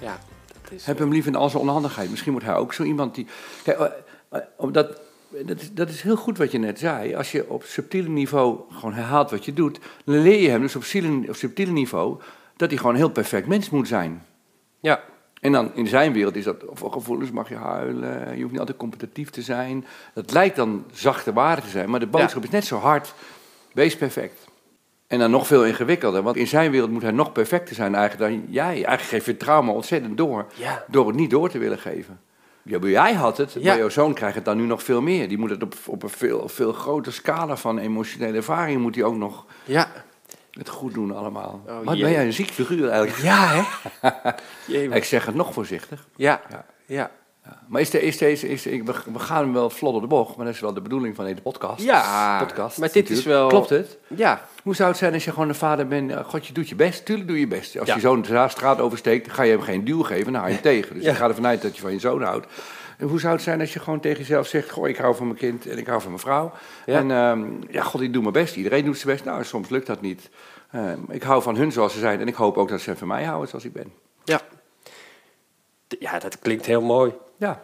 Ja. 0.00 0.18
Dat 0.62 0.72
is... 0.72 0.84
Heb 0.84 0.98
hem 0.98 1.12
lief 1.12 1.26
in 1.26 1.34
al 1.34 1.48
zijn 1.48 1.62
onhandigheid. 1.62 2.10
Misschien 2.10 2.32
wordt 2.32 2.46
hij 2.46 2.56
ook 2.56 2.72
zo 2.72 2.82
iemand 2.82 3.14
die... 3.14 3.26
Kijk, 3.62 3.78
eh, 3.78 3.86
eh, 4.28 4.40
omdat, 4.56 5.00
dat, 5.44 5.60
is, 5.60 5.72
dat 5.72 5.88
is 5.88 6.02
heel 6.02 6.16
goed 6.16 6.38
wat 6.38 6.52
je 6.52 6.58
net 6.58 6.78
zei. 6.78 7.14
Als 7.14 7.32
je 7.32 7.48
op 7.48 7.62
subtiele 7.64 8.08
niveau 8.08 8.60
gewoon 8.70 8.94
herhaalt 8.94 9.30
wat 9.30 9.44
je 9.44 9.52
doet... 9.52 9.80
dan 10.04 10.18
leer 10.18 10.40
je 10.40 10.48
hem 10.48 10.60
dus 10.60 10.76
op 10.76 10.84
subtiele, 10.84 11.28
op 11.28 11.36
subtiele 11.36 11.72
niveau... 11.72 12.20
dat 12.56 12.68
hij 12.68 12.78
gewoon 12.78 12.92
een 12.92 13.00
heel 13.00 13.10
perfect 13.10 13.46
mens 13.46 13.70
moet 13.70 13.88
zijn. 13.88 14.22
Ja. 14.80 15.02
En 15.40 15.52
dan 15.52 15.74
in 15.74 15.86
zijn 15.86 16.12
wereld 16.12 16.36
is 16.36 16.44
dat, 16.44 16.64
voor 16.72 16.92
gevoelens 16.92 17.30
mag 17.30 17.48
je 17.48 17.54
huilen, 17.54 18.34
je 18.34 18.40
hoeft 18.40 18.50
niet 18.50 18.60
altijd 18.60 18.78
competitief 18.78 19.30
te 19.30 19.42
zijn. 19.42 19.86
Dat 20.14 20.32
lijkt 20.32 20.56
dan 20.56 20.84
zachte 20.92 21.32
waarde 21.32 21.62
te 21.62 21.68
zijn, 21.68 21.90
maar 21.90 22.00
de 22.00 22.06
boodschap 22.06 22.42
is 22.42 22.50
net 22.50 22.64
zo 22.64 22.76
hard. 22.78 23.14
Wees 23.72 23.96
perfect. 23.96 24.49
En 25.10 25.18
dan 25.18 25.30
nog 25.30 25.46
veel 25.46 25.64
ingewikkelder, 25.64 26.22
want 26.22 26.36
in 26.36 26.46
zijn 26.46 26.70
wereld 26.70 26.90
moet 26.90 27.02
hij 27.02 27.10
nog 27.10 27.32
perfecter 27.32 27.74
zijn 27.74 27.94
eigenlijk 27.94 28.30
dan 28.32 28.44
jij. 28.52 28.64
Eigenlijk 28.72 29.02
geef 29.02 29.26
je 29.26 29.36
trauma 29.36 29.72
ontzettend 29.72 30.16
door, 30.16 30.46
Ja. 30.54 30.84
door 30.88 31.06
het 31.06 31.16
niet 31.16 31.30
door 31.30 31.48
te 31.50 31.58
willen 31.58 31.78
geven. 31.78 32.20
Ja, 32.62 32.78
jij 32.78 33.12
had 33.14 33.36
het, 33.36 33.52
Ja. 33.52 33.60
maar 33.68 33.78
jouw 33.78 33.88
zoon 33.88 34.14
krijgt 34.14 34.34
het 34.34 34.44
dan 34.44 34.56
nu 34.56 34.64
nog 34.64 34.82
veel 34.82 35.00
meer. 35.00 35.28
Die 35.28 35.38
moet 35.38 35.50
het 35.50 35.62
op, 35.62 35.74
op 35.86 36.02
een 36.02 36.08
veel, 36.08 36.48
veel 36.48 36.72
grotere 36.72 37.14
scala 37.14 37.56
van 37.56 37.78
emotionele 37.78 38.36
ervaring, 38.36 38.80
moet 38.80 38.94
hij 38.94 39.04
ook 39.04 39.16
nog 39.16 39.44
Ja. 39.64 39.88
het 40.50 40.68
goed 40.68 40.94
doen 40.94 41.16
allemaal. 41.16 41.62
Oh, 41.66 41.74
Wat 41.84 41.98
ben 41.98 42.10
jij 42.10 42.24
een 42.26 42.32
ziek 42.32 42.50
figuur 42.50 42.88
eigenlijk? 42.88 43.22
Ja, 43.22 43.64
hè? 44.00 44.30
Ik 44.96 45.04
zeg 45.04 45.26
het 45.26 45.34
nog 45.34 45.52
voorzichtig. 45.52 46.06
Ja. 46.16 46.40
Ja. 46.86 47.10
Maar 47.66 47.80
is, 47.80 47.90
de, 47.90 48.00
is 48.02 48.18
deze, 48.18 48.48
is, 48.48 48.66
ik- 48.66 48.84
we 48.86 49.18
gaan 49.18 49.42
hem 49.42 49.52
wel 49.52 49.70
vlot 49.70 49.94
op 49.94 50.00
de 50.00 50.06
bocht, 50.06 50.36
maar 50.36 50.44
dat 50.46 50.54
is 50.54 50.60
wel 50.60 50.72
de 50.74 50.80
bedoeling 50.80 51.16
van 51.16 51.24
deze 51.24 51.42
podcast. 51.42 51.82
Ja, 51.82 52.38
podcast, 52.46 52.78
maar 52.78 52.92
dit 52.92 53.10
is 53.10 53.24
wel- 53.24 53.48
Klopt 53.48 53.68
het? 53.68 53.98
Ja. 54.06 54.44
Hoe 54.62 54.74
zou 54.74 54.88
het 54.88 54.98
zijn 54.98 55.12
als 55.14 55.24
je 55.24 55.30
gewoon 55.32 55.48
een 55.48 55.54
vader 55.54 55.86
bent, 55.88 56.10
eh, 56.10 56.24
god, 56.24 56.46
je 56.46 56.52
doet 56.52 56.68
je 56.68 56.74
best, 56.74 57.04
tuurlijk 57.04 57.28
doe 57.28 57.40
je 57.40 57.46
best. 57.46 57.78
Als 57.78 57.88
Ja. 57.88 57.94
je 57.94 58.00
zoon 58.00 58.22
de 58.22 58.46
straat 58.48 58.80
oversteekt, 58.80 59.32
ga 59.32 59.42
je 59.42 59.50
hem 59.52 59.60
geen 59.60 59.84
duw 59.84 60.02
geven, 60.02 60.24
dan 60.24 60.34
hou 60.34 60.46
je 60.46 60.52
hem 60.52 60.62
tegen. 60.62 60.94
Dus 60.94 61.04
Ja. 61.04 61.10
je 61.10 61.16
gaat 61.16 61.28
ervan 61.28 61.46
uit 61.46 61.62
dat 61.62 61.74
je 61.76 61.82
van 61.82 61.92
je 61.92 61.98
zoon 61.98 62.22
houdt. 62.22 62.46
En 62.98 63.06
hoe 63.08 63.20
zou 63.20 63.32
het 63.34 63.42
zijn 63.42 63.60
als 63.60 63.72
je 63.72 63.78
gewoon 63.80 64.00
tegen 64.00 64.18
jezelf 64.18 64.46
zegt, 64.46 64.70
goh, 64.70 64.88
ik 64.88 64.96
hou 64.96 65.14
van 65.16 65.26
mijn 65.26 65.38
kind 65.38 65.66
en 65.66 65.78
ik 65.78 65.86
hou 65.86 66.00
van 66.00 66.10
mijn 66.10 66.22
vrouw. 66.22 66.52
Ja. 66.86 66.98
En 66.98 67.10
ehm, 67.10 67.46
ja, 67.70 67.82
god, 67.82 68.00
ik 68.00 68.12
doe 68.12 68.22
mijn 68.22 68.34
best. 68.34 68.56
Iedereen 68.56 68.84
doet 68.84 68.98
zijn 68.98 69.12
best. 69.14 69.24
Nou, 69.24 69.44
soms 69.44 69.68
lukt 69.68 69.86
dat 69.86 70.00
niet. 70.00 70.30
Ehm, 70.70 70.98
ik 71.08 71.22
hou 71.22 71.42
van 71.42 71.56
hun 71.56 71.72
zoals 71.72 71.92
ze 71.92 71.98
zijn 71.98 72.20
en 72.20 72.28
ik 72.28 72.34
hoop 72.34 72.56
ook 72.56 72.68
dat 72.68 72.80
ze 72.80 72.96
van 72.96 73.08
mij 73.08 73.24
houden 73.24 73.48
zoals 73.48 73.64
ik 73.64 73.72
ben. 73.72 73.92
Ja. 74.24 74.40
Ja, 75.98 76.18
dat 76.18 76.38
klinkt 76.38 76.66
heel 76.66 76.82
mooi. 76.82 77.12
Ja, 77.40 77.62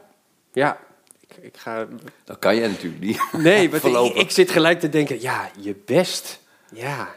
Ja. 0.53 0.79
Ik, 1.21 1.37
ik 1.41 1.57
ga... 1.57 1.87
dat 2.25 2.39
kan 2.39 2.55
je 2.57 2.69
natuurlijk 2.69 3.03
niet. 3.03 3.21
Nee, 3.33 3.71
want 3.71 4.15
ik, 4.17 4.31
zit 4.31 4.51
gelijk 4.51 4.81
te 4.81 4.89
denken, 4.89 5.21
ja, 5.21 5.51
je 5.61 5.75
best. 5.85 6.41
Ja, 6.73 7.15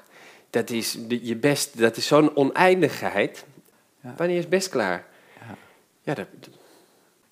dat 0.50 0.70
is, 0.70 0.98
de- 1.08 1.26
je 1.26 1.36
best, 1.36 1.78
dat 1.80 1.98
is 1.98 2.08
zo'n 2.08 2.36
oneindigheid. 2.36 3.46
Ja. 4.04 4.14
Wanneer 4.18 4.38
is 4.38 4.48
best 4.48 4.70
klaar? 4.70 5.06
Ja. 5.40 5.56
Ja, 6.02 6.14
dat, 6.14 6.28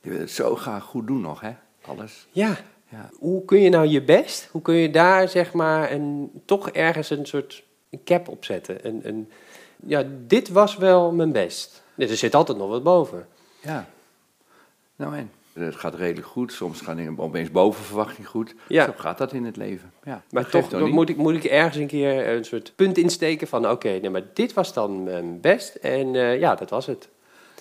Je 0.02 0.10
wil 0.10 0.20
het 0.20 0.32
zo 0.32 0.56
graag 0.56 0.84
goed 0.84 1.08
doen 1.08 1.22
nog, 1.22 1.42
hè? 1.42 1.52
Alles. 1.82 2.28
ja. 2.32 2.58
Ja. 2.90 3.10
Hoe 3.20 3.46
kun 3.46 3.60
je 3.62 3.70
nou 3.70 3.88
je 3.88 4.04
best? 4.04 4.48
Hoe 4.52 4.62
kun 4.62 4.76
je 4.76 4.90
daar 4.90 5.30
zeg 5.30 5.54
maar 5.54 5.92
een, 5.92 6.32
toch 6.46 6.70
ergens 6.70 7.10
een 7.10 7.26
soort 7.26 7.64
een 7.90 8.04
cap 8.04 8.28
op 8.28 8.46
zetten? 8.46 8.88
Een, 8.88 9.00
een, 9.04 9.32
ja, 9.86 10.04
dit 10.28 10.50
was 10.50 10.76
wel 10.78 11.12
mijn 11.12 11.32
best. 11.32 11.84
Nee, 11.96 12.08
er 12.10 12.18
zit 12.18 12.36
altijd 12.36 12.58
nog 12.58 12.70
wat 12.70 12.84
boven. 12.84 13.28
Ja. 13.62 13.90
Nou 14.98 15.16
en? 15.16 15.32
Het 15.54 15.76
gaat 15.76 15.96
redelijk 15.96 16.28
goed. 16.28 16.54
Soms 16.54 16.82
gaan 16.82 16.96
dingen 16.96 17.20
opeens 17.20 17.52
boven 17.52 17.84
verwachting 17.84 18.28
goed. 18.28 18.56
Ja. 18.68 18.86
Zo 18.86 18.94
gaat 18.98 19.18
dat 19.18 19.34
in 19.34 19.46
het 19.46 19.58
leven. 19.58 19.92
Ja. 20.04 20.24
Maar 20.32 20.50
toch 20.50 20.90
moet 20.90 21.10
ik, 21.10 21.18
moet 21.18 21.34
ik 21.34 21.44
ergens 21.44 21.76
een 21.76 21.88
keer 21.88 22.28
een 22.28 22.46
soort 22.46 22.74
punt 22.76 22.98
insteken 22.98 23.48
van... 23.48 23.70
oké, 23.70 23.90
nee, 23.90 24.10
maar 24.10 24.24
dit 24.34 24.54
was 24.54 24.74
dan 24.74 25.04
mijn 25.04 25.42
best 25.42 25.76
en 25.76 26.16
eh, 26.16 26.40
ja, 26.40 26.56
dat 26.56 26.70
was 26.70 26.86
het. 26.86 27.10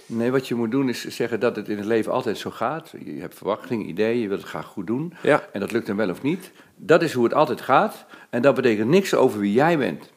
Nee, 0.07 0.31
wat 0.31 0.49
je 0.49 0.55
moet 0.55 0.71
doen 0.71 0.89
is 0.89 1.05
zeggen 1.07 1.41
dat 1.41 1.57
het 1.57 1.69
in 1.69 1.77
het 1.77 1.87
leven 1.87 2.13
altijd 2.13 2.39
zo 2.39 2.51
gaat. 2.51 2.95
Je 3.05 3.21
hebt 3.21 3.35
verwachtingen, 3.35 3.89
ideeën, 3.89 4.21
je 4.21 4.29
wilt 4.29 4.41
het 4.41 4.51
graag 4.51 4.67
goed 4.67 4.87
doen. 4.87 5.15
Ja. 5.23 5.49
En 5.53 5.61
dat 5.61 5.73
lukt 5.73 5.87
dan 5.87 5.97
wel 5.97 6.11
of 6.11 6.23
niet. 6.23 6.53
Dat 6.77 7.03
is 7.03 7.13
hoe 7.13 7.25
het 7.25 7.35
altijd 7.35 7.61
gaat. 7.61 8.07
En 8.31 8.43
dat 8.43 8.55
betekent 8.55 8.89
niks 8.89 9.15
over 9.15 9.41
wie 9.41 9.53
jij 9.53 9.79
bent. 9.79 10.13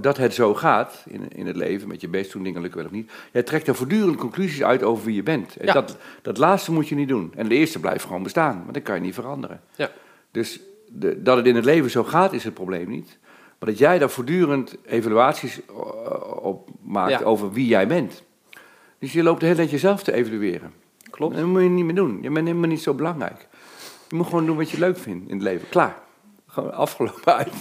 Dat 0.00 0.16
het 0.16 0.34
zo 0.34 0.54
gaat 0.54 1.04
in, 1.08 1.28
in 1.32 1.46
het 1.46 1.56
leven, 1.56 1.88
met 1.88 2.00
je 2.00 2.08
best 2.08 2.32
doen, 2.32 2.42
dingen 2.42 2.60
lukken 2.60 2.78
wel 2.80 2.88
of 2.88 2.94
niet. 2.94 3.10
Jij 3.32 3.42
trekt 3.42 3.66
er 3.68 3.74
voortdurend 3.74 4.16
conclusies 4.16 4.62
uit 4.62 4.82
over 4.82 5.04
wie 5.04 5.14
je 5.14 5.22
bent. 5.22 5.56
En 5.56 5.66
Ja. 5.66 5.72
dat, 5.72 5.96
dat 6.22 6.38
laatste 6.38 6.72
moet 6.72 6.88
je 6.88 6.94
niet 6.94 7.08
doen. 7.08 7.32
En 7.36 7.48
de 7.48 7.54
eerste 7.54 7.80
blijft 7.80 8.04
gewoon 8.04 8.22
bestaan, 8.22 8.60
want 8.62 8.74
dat 8.74 8.82
kan 8.82 8.94
je 8.94 9.00
niet 9.00 9.14
veranderen. 9.14 9.60
Ja. 9.76 9.90
Dus 10.30 10.60
de, 10.88 11.22
dat 11.22 11.36
het 11.36 11.46
in 11.46 11.54
het 11.56 11.64
leven 11.64 11.90
zo 11.90 12.04
gaat, 12.04 12.32
is 12.32 12.44
het 12.44 12.54
probleem 12.54 12.88
niet. 12.88 13.18
Maar 13.58 13.68
dat 13.68 13.78
jij 13.78 13.98
daar 13.98 14.10
voortdurend 14.10 14.76
evaluaties 14.86 15.60
eh, 15.68 16.44
op 16.44 16.68
maakt 16.82 17.10
Ja. 17.10 17.20
over 17.22 17.52
wie 17.52 17.66
jij 17.66 17.86
bent. 17.86 18.22
Dus 18.98 19.12
je 19.12 19.22
loopt 19.22 19.40
de 19.40 19.46
hele 19.46 19.58
tijd 19.58 19.70
jezelf 19.70 20.02
te 20.02 20.12
evalueren. 20.12 20.72
Klopt. 21.10 21.36
Dat 21.36 21.44
moet 21.44 21.62
je 21.62 21.68
niet 21.68 21.84
meer 21.84 21.94
doen. 21.94 22.18
Je 22.22 22.30
bent 22.30 22.46
helemaal 22.46 22.68
niet 22.68 22.82
zo 22.82 22.94
belangrijk. 22.94 23.46
Je 24.08 24.16
moet 24.16 24.26
gewoon 24.26 24.46
doen 24.46 24.56
wat 24.56 24.70
je 24.70 24.78
leuk 24.78 24.98
vindt 24.98 25.28
in 25.28 25.34
het 25.34 25.42
leven. 25.42 25.68
Klaar. 25.68 25.96
Gewoon 26.46 26.72
afgelopen 26.72 27.34
uit. 27.36 27.52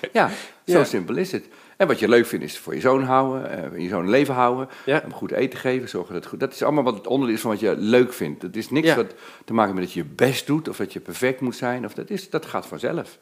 ja, 0.12 0.28
zo 0.66 0.78
Ja. 0.78 0.84
simpel 0.84 1.16
is 1.16 1.32
het. 1.32 1.44
En 1.76 1.86
wat 1.86 1.98
je 1.98 2.08
leuk 2.08 2.26
vindt 2.26 2.44
is 2.44 2.58
voor 2.58 2.74
je 2.74 2.80
zoon 2.80 3.02
houden, 3.02 3.72
eh, 3.74 3.80
je 3.82 3.88
zoon 3.88 4.08
leven 4.10 4.34
houden, 4.34 4.68
Ja. 4.86 5.00
hem 5.00 5.12
goed 5.12 5.30
eten 5.30 5.58
geven, 5.58 5.88
zorgen 5.88 6.12
dat 6.12 6.22
het 6.22 6.30
goed... 6.30 6.40
Dat 6.40 6.52
is 6.52 6.62
allemaal 6.62 6.84
wat 6.84 6.94
het 6.94 7.06
onderdeel 7.06 7.34
is 7.36 7.40
van 7.42 7.50
wat 7.50 7.60
je 7.60 7.76
leuk 7.76 8.12
vindt. 8.12 8.40
Dat 8.40 8.54
is 8.56 8.70
niks 8.70 8.86
Ja. 8.86 8.96
wat 8.96 9.14
te 9.44 9.52
maken 9.52 9.74
met 9.74 9.84
dat 9.84 9.92
je 9.92 10.00
je 10.02 10.06
best 10.14 10.46
doet 10.46 10.68
of 10.68 10.76
dat 10.76 10.92
je 10.92 11.00
perfect 11.00 11.40
moet 11.40 11.56
zijn. 11.56 11.84
Of 11.84 11.94
dat, 11.94 12.10
is, 12.10 12.30
dat 12.30 12.46
gaat 12.46 12.66
vanzelf. 12.66 13.18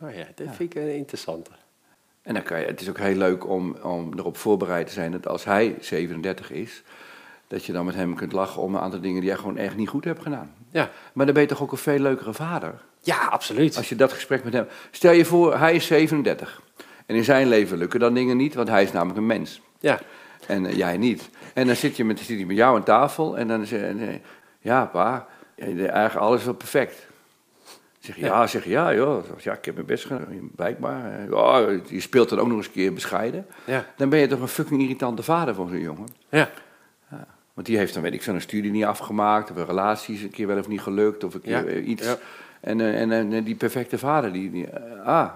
Oh 0.00 0.14
ja, 0.14 0.26
dat 0.34 0.46
vind 0.56 0.74
ik 0.74 0.82
een 0.82 0.94
interessante. 0.94 1.50
En 2.22 2.34
dan 2.34 2.42
kan 2.42 2.60
je, 2.60 2.66
het 2.66 2.80
is 2.80 2.88
ook 2.88 2.98
heel 2.98 3.16
leuk 3.16 3.48
om, 3.48 3.76
om 3.82 4.12
erop 4.18 4.36
voorbereid 4.36 4.86
te 4.86 4.92
zijn 4.92 5.12
dat 5.12 5.26
als 5.28 5.44
hij 5.44 5.76
37 5.80 6.50
is, 6.50 6.82
dat 7.46 7.64
je 7.64 7.72
dan 7.72 7.84
met 7.84 7.94
hem 7.94 8.14
kunt 8.14 8.32
lachen 8.32 8.62
om 8.62 8.74
een 8.74 8.80
aantal 8.80 9.00
dingen 9.00 9.20
die 9.20 9.30
hij 9.30 9.38
gewoon 9.38 9.56
echt 9.56 9.76
niet 9.76 9.88
goed 9.88 10.04
hebt 10.04 10.22
gedaan. 10.22 10.54
Ja, 10.70 10.90
Maar 11.12 11.24
dan 11.24 11.34
ben 11.34 11.42
je 11.42 11.48
toch 11.48 11.62
ook 11.62 11.72
een 11.72 11.78
veel 11.78 11.98
leukere 11.98 12.32
vader. 12.32 12.74
Ja 13.04 13.26
absoluut. 13.26 13.76
Als 13.76 13.88
je 13.88 13.96
dat 13.96 14.12
gesprek 14.12 14.44
met 14.44 14.52
hem. 14.52 14.66
Stel 14.90 15.12
je 15.12 15.24
voor, 15.24 15.58
hij 15.58 15.74
is 15.74 15.86
37. 15.86 16.62
En 17.06 17.16
in 17.16 17.24
zijn 17.24 17.46
leven 17.48 17.78
lukken 17.78 18.00
dan 18.00 18.14
dingen 18.14 18.36
niet, 18.36 18.54
want 18.54 18.68
hij 18.68 18.82
is 18.82 18.92
namelijk 18.92 19.18
een 19.18 19.26
mens. 19.26 19.60
Ja, 19.78 19.98
En 20.46 20.66
eh, 20.66 20.76
jij 20.76 20.96
niet. 20.96 21.30
En 21.54 21.66
dan 21.66 21.76
zit, 21.76 21.96
je 21.96 22.04
met, 22.04 22.18
zit 22.18 22.36
hij 22.36 22.46
met 22.46 22.56
jou 22.56 22.76
aan 22.76 22.82
tafel 22.84 23.38
en 23.38 23.48
dan 23.48 23.66
zeg 23.66 23.80
je: 23.80 24.20
Ja, 24.60 24.84
pa, 24.84 25.26
eh, 25.54 25.66
eigenlijk 25.66 26.14
alles 26.14 26.44
wel 26.44 26.54
perfect. 26.54 27.06
Zeg 27.98 28.16
je, 28.16 28.24
ja, 28.24 28.46
zeg 28.46 28.64
je, 28.64 28.70
ja, 28.70 28.94
joh. 28.94 29.24
Ja, 29.38 29.52
ik 29.52 29.64
heb 29.64 29.74
mijn 29.74 29.86
best 29.86 30.04
gedaan, 30.04 30.50
blijkbaar. 30.56 31.12
Eh, 31.20 31.30
Ja, 31.30 31.78
je 31.88 32.00
speelt 32.00 32.28
dan 32.28 32.38
ook 32.38 32.46
nog 32.48 32.56
eens 32.56 32.66
een 32.66 32.72
keer 32.72 32.92
bescheiden. 32.92 33.46
ja, 33.64 33.86
Dan 33.96 34.08
ben 34.08 34.18
je 34.18 34.26
toch 34.26 34.40
een 34.40 34.48
fucking 34.48 34.82
irritante 34.82 35.22
vader 35.22 35.54
voor 35.54 35.68
zo'n 35.68 35.80
jongen. 35.80 36.08
ja. 36.30 36.50
Want 37.54 37.66
die 37.66 37.76
heeft 37.76 37.94
dan, 37.94 38.02
weet 38.02 38.14
ik 38.14 38.26
een 38.26 38.40
studie 38.40 38.70
niet 38.70 38.84
afgemaakt, 38.84 39.50
of 39.50 39.56
een 39.56 39.66
relatie 39.66 40.14
is 40.14 40.22
een 40.22 40.30
keer 40.30 40.46
wel 40.46 40.58
of 40.58 40.68
niet 40.68 40.80
gelukt, 40.80 41.24
of 41.24 41.34
een 41.34 41.40
keer 41.40 41.52
Ja, 41.52 41.64
eh, 41.64 41.88
iets. 41.88 42.16
En, 42.64 42.80
eh, 42.80 43.00
en 43.00 43.32
eh, 43.32 43.44
die 43.44 43.54
perfecte 43.54 43.98
vader, 43.98 44.32
die, 44.32 44.50
die 44.50 44.66
eh, 44.66 45.06
ah. 45.06 45.30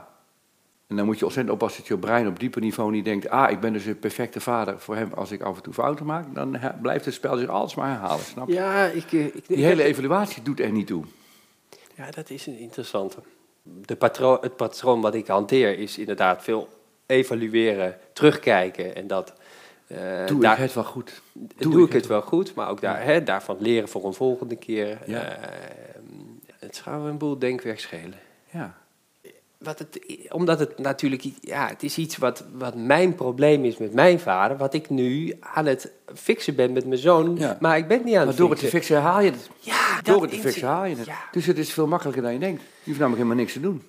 En 0.87 0.97
dan 0.97 1.07
moet 1.07 1.19
je 1.19 1.25
ontzettend 1.25 1.55
oppassen 1.55 1.81
dat 1.81 1.88
je 1.88 1.99
brein 1.99 2.27
op 2.27 2.38
dieper 2.38 2.61
niveau 2.61 2.91
niet 2.91 3.05
denkt, 3.05 3.29
ah, 3.29 3.51
ik 3.51 3.61
ben 3.61 3.73
dus 3.73 3.85
een 3.85 3.99
perfecte 3.99 4.41
vader 4.41 4.81
voor 4.81 4.97
hem 4.97 5.12
als 5.14 5.31
ik 5.31 5.43
af 5.43 5.57
en 5.57 5.62
toe 5.62 5.73
fouten 5.73 6.07
maak. 6.07 6.35
Dan 6.35 6.59
blijft 6.83 7.05
het 7.05 7.14
spel 7.14 7.37
zich 7.37 7.49
alles 7.49 7.75
maar 7.75 7.88
herhalen, 7.88 8.25
snap 8.25 8.49
je? 8.49 8.55
Ja, 8.55 8.87
ik, 8.87 9.12
ik, 9.12 9.47
Die 9.47 9.64
hele 9.64 9.83
evaluatie 9.83 10.43
doet 10.43 10.61
er 10.61 10.71
niet 10.71 10.87
toe. 10.87 11.05
Ja, 11.95 12.11
dat 12.11 12.31
is 12.31 12.47
een 12.47 12.59
interessante. 12.59 13.17
De 13.62 13.97
patroon, 13.97 14.38
het 14.41 14.57
patroon 14.57 15.01
wat 15.01 15.14
ik 15.14 15.27
hanteer 15.27 15.79
is 15.79 15.99
inderdaad 15.99 16.43
veel 16.43 16.69
evalueren, 17.07 17.97
terugkijken 18.12 18.95
en 18.95 19.07
dat. 19.07 19.33
Doe 20.27 20.41
daar, 20.41 20.53
ik 20.53 20.59
het 20.59 20.75
wel 20.75 20.85
goed? 20.85 21.23
doe, 21.57 21.87
ik 21.87 21.93
het 21.93 22.07
wel 22.07 22.23
goed, 22.23 22.55
maar 22.55 22.69
ook 22.69 22.81
daar, 22.81 23.03
hè, 23.03 23.23
daarvan 23.23 23.57
leren 23.61 23.88
voor 23.88 24.05
een 24.05 24.14
volgende 24.14 24.57
keer. 24.57 24.99
Ja. 25.07 25.38
Het 26.68 26.76
zou 26.85 27.09
een 27.09 27.18
boel 27.18 27.38
denkwerk 27.38 27.81
schelen. 27.81 28.18
Ja. 28.50 28.76
Wat 29.59 29.78
het, 29.78 30.00
omdat 30.28 30.59
het 30.59 30.78
natuurlijk, 30.78 31.22
ja, 31.40 31.68
het 31.68 31.83
is 31.83 31.98
iets 31.98 32.16
wat, 32.16 32.44
wat 32.52 32.74
mijn 32.74 33.14
probleem 33.14 33.64
is 33.64 33.76
met 33.76 33.92
mijn 33.92 34.20
vader, 34.20 34.57
wat 34.57 34.74
ik 34.74 34.90
nu 34.90 35.37
aan 35.40 35.66
het 35.66 35.90
fixen 36.14 36.54
ben 36.54 36.72
met 36.72 36.87
mijn 36.87 37.00
zoon, 37.00 37.37
Ja. 37.37 37.57
maar 37.61 37.76
ik 37.76 37.88
ben 37.88 38.04
niet 38.04 38.14
aan 38.14 38.18
Maar 38.18 38.26
het 38.26 38.37
door 38.37 38.50
het 38.50 38.59
te 38.59 38.66
fixen. 38.66 39.00
haal 39.00 39.20
je 39.20 39.31
het. 39.31 39.50
Ja, 39.61 40.00
Door 40.02 40.22
het 40.22 40.31
te 40.31 40.38
fixen 40.38 40.68
haal 40.68 40.85
je 40.85 40.96
het. 40.96 41.07
Ja, 41.07 41.18
Dus 41.33 41.46
het 41.46 41.59
is 41.59 41.72
veel 41.72 41.87
makkelijker 41.87 42.22
dan 42.22 42.33
je 42.33 42.38
denkt. 42.38 42.62
Je 42.62 42.68
hoeft 42.85 42.98
namelijk 42.98 43.22
helemaal 43.22 43.42
niks 43.44 43.52
te 43.52 43.61
doen. 43.61 43.83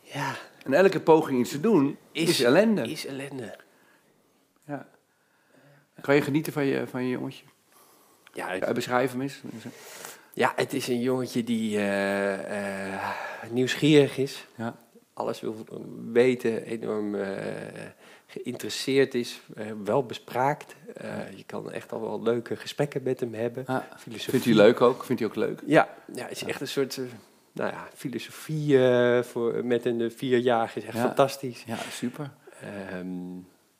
ja, 0.00 0.34
En 0.64 0.72
elke 0.74 1.00
poging 1.00 1.40
iets 1.40 1.50
te 1.50 1.60
doen 1.60 1.96
is, 2.12 2.28
Is- 2.28 2.40
ellende. 2.42 2.82
is 2.90 3.06
ellende. 3.06 3.56
Ja. 4.66 4.86
Kan 6.00 6.14
je 6.14 6.20
genieten 6.22 6.52
van 6.52 6.64
je, 6.64 6.86
van 6.86 7.02
je 7.04 7.10
jongetje? 7.10 7.44
Ja, 8.32 8.48
het- 8.48 8.64
Ja, 8.64 8.72
beschrijf 8.72 9.10
hem 9.12 9.20
eens. 9.20 9.40
Ja, 10.34 10.52
het 10.56 10.72
is 10.72 10.88
een 10.88 11.00
jongetje 11.00 11.44
die 11.44 11.76
eh, 11.76 12.92
eh, 12.92 13.00
nieuwsgierig 13.50 14.18
is. 14.18 14.46
Ja. 14.56 14.76
Alles 15.12 15.40
wil 15.40 15.56
weten, 16.12 16.64
enorm 16.64 17.14
eh, 17.14 17.32
geïnteresseerd 18.26 19.14
is, 19.14 19.40
wel 19.84 20.06
bespraakt. 20.06 20.74
Je 21.36 21.44
kan 21.46 21.72
echt 21.72 21.92
al 21.92 22.00
wel 22.00 22.22
leuke 22.22 22.56
gesprekken 22.56 23.02
met 23.02 23.20
hem 23.20 23.34
hebben. 23.34 23.66
Ah, 23.66 23.82
vindt 23.96 24.44
hij 24.44 24.54
leuk 24.54 24.80
ook? 24.80 25.04
Vindt 25.04 25.20
hij 25.20 25.30
ook 25.30 25.36
leuk? 25.36 25.62
Ja, 25.66 25.88
ja 26.14 26.22
het 26.22 26.30
is 26.30 26.44
echt 26.44 26.60
een 26.60 26.68
soort 26.68 27.00
nou 27.52 27.70
ja, 27.72 27.88
filosofie 27.94 28.78
voor, 29.22 29.64
met 29.64 29.84
een 29.84 30.12
vierjarige. 30.16 30.78
is 30.78 30.84
echt 30.84 30.96
Ja. 30.96 31.06
fantastisch. 31.06 31.62
Ja, 31.66 31.76
super. 31.90 32.30
Ehm, 32.60 33.06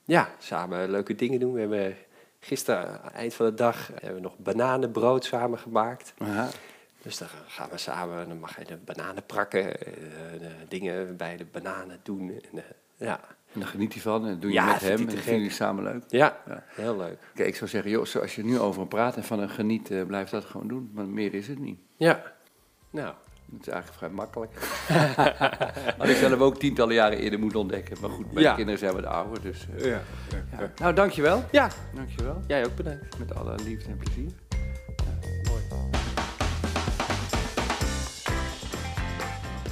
ja, 0.03 0.29
samen 0.39 0.91
leuke 0.91 1.15
dingen 1.15 1.39
doen. 1.39 1.53
We 1.53 1.59
hebben 1.59 1.95
gisteren, 2.45 3.13
eind 3.13 3.33
van 3.33 3.45
de 3.45 3.53
dag, 3.53 3.87
hebben 3.87 4.15
we 4.15 4.21
nog 4.21 4.37
bananenbrood 4.37 5.25
samen 5.25 5.59
gemaakt. 5.59 6.13
Aha. 6.17 6.47
Dus 7.01 7.17
dan 7.17 7.27
gaan 7.47 7.69
we 7.69 7.77
samen, 7.77 8.27
dan 8.27 8.39
mag 8.39 8.57
je 8.59 8.65
de 8.65 8.77
bananen 8.77 9.25
prakken, 9.25 9.79
eh, 9.79 9.93
de 10.39 10.51
dingen 10.67 11.17
bij 11.17 11.37
de 11.37 11.45
bananen 11.45 11.99
doen. 12.03 12.29
En, 12.29 12.57
eh, 12.57 12.63
ja. 12.97 13.19
En 13.53 13.59
dan 13.59 13.69
geniet 13.69 13.93
hij 13.93 14.01
van 14.01 14.27
en 14.27 14.39
doe 14.39 14.49
je 14.49 14.55
Ja, 14.55 14.65
met 14.65 14.81
hem. 14.81 14.91
En 14.91 15.05
dat 15.05 15.13
vinden 15.13 15.33
jullie 15.33 15.49
samen 15.49 15.83
leuk. 15.83 16.03
ja, 16.07 16.37
Ja. 16.47 16.63
heel 16.67 16.97
leuk. 16.97 17.17
Kijk, 17.35 17.47
ik 17.47 17.55
zou 17.55 17.69
zeggen, 17.69 17.91
joh, 17.91 18.05
zoals 18.05 18.35
je 18.35 18.43
nu 18.43 18.59
over 18.59 18.79
hem 18.79 18.89
praat 18.89 19.15
en 19.15 19.23
van 19.23 19.39
hem 19.39 19.47
geniet, 19.49 19.91
eh, 19.91 20.03
blijf 20.05 20.29
dat 20.29 20.45
gewoon 20.45 20.67
doen. 20.67 20.91
Maar 20.93 21.05
meer 21.07 21.33
is 21.33 21.47
het 21.47 21.59
niet. 21.59 21.79
Ja, 21.97 22.23
nou, 22.89 23.13
Het 23.51 23.67
is 23.67 23.73
eigenlijk 23.73 23.97
vrij 23.97 24.09
makkelijk. 24.09 24.51
Had 25.97 26.07
ik 26.09 26.15
zelf 26.15 26.39
ook 26.39 26.59
tientallen 26.59 26.93
jaren 26.93 27.17
eerder 27.17 27.39
moeten 27.39 27.59
ontdekken. 27.59 27.97
Maar 28.01 28.09
goed, 28.09 28.31
mijn 28.31 28.45
Ja. 28.45 28.53
kinderen 28.55 28.79
zijn 28.79 28.93
wat 28.93 29.05
ouder, 29.05 29.41
dus... 29.41 29.67
eh, 29.77 29.85
ja. 29.85 30.01
ja. 30.51 30.71
Nou, 30.75 30.93
dankjewel. 30.93 31.43
ja, 31.51 31.69
Dankjewel. 31.95 32.41
jij 32.47 32.65
ook 32.65 32.75
bedankt. 32.75 33.19
Met 33.19 33.35
alle 33.35 33.55
liefde 33.63 33.89
en 33.89 33.97
plezier. 33.97 34.31
Mooi. 35.49 35.61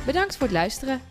Bedankt 0.05 0.33
voor 0.37 0.47
het 0.47 0.55
luisteren. 0.55 1.01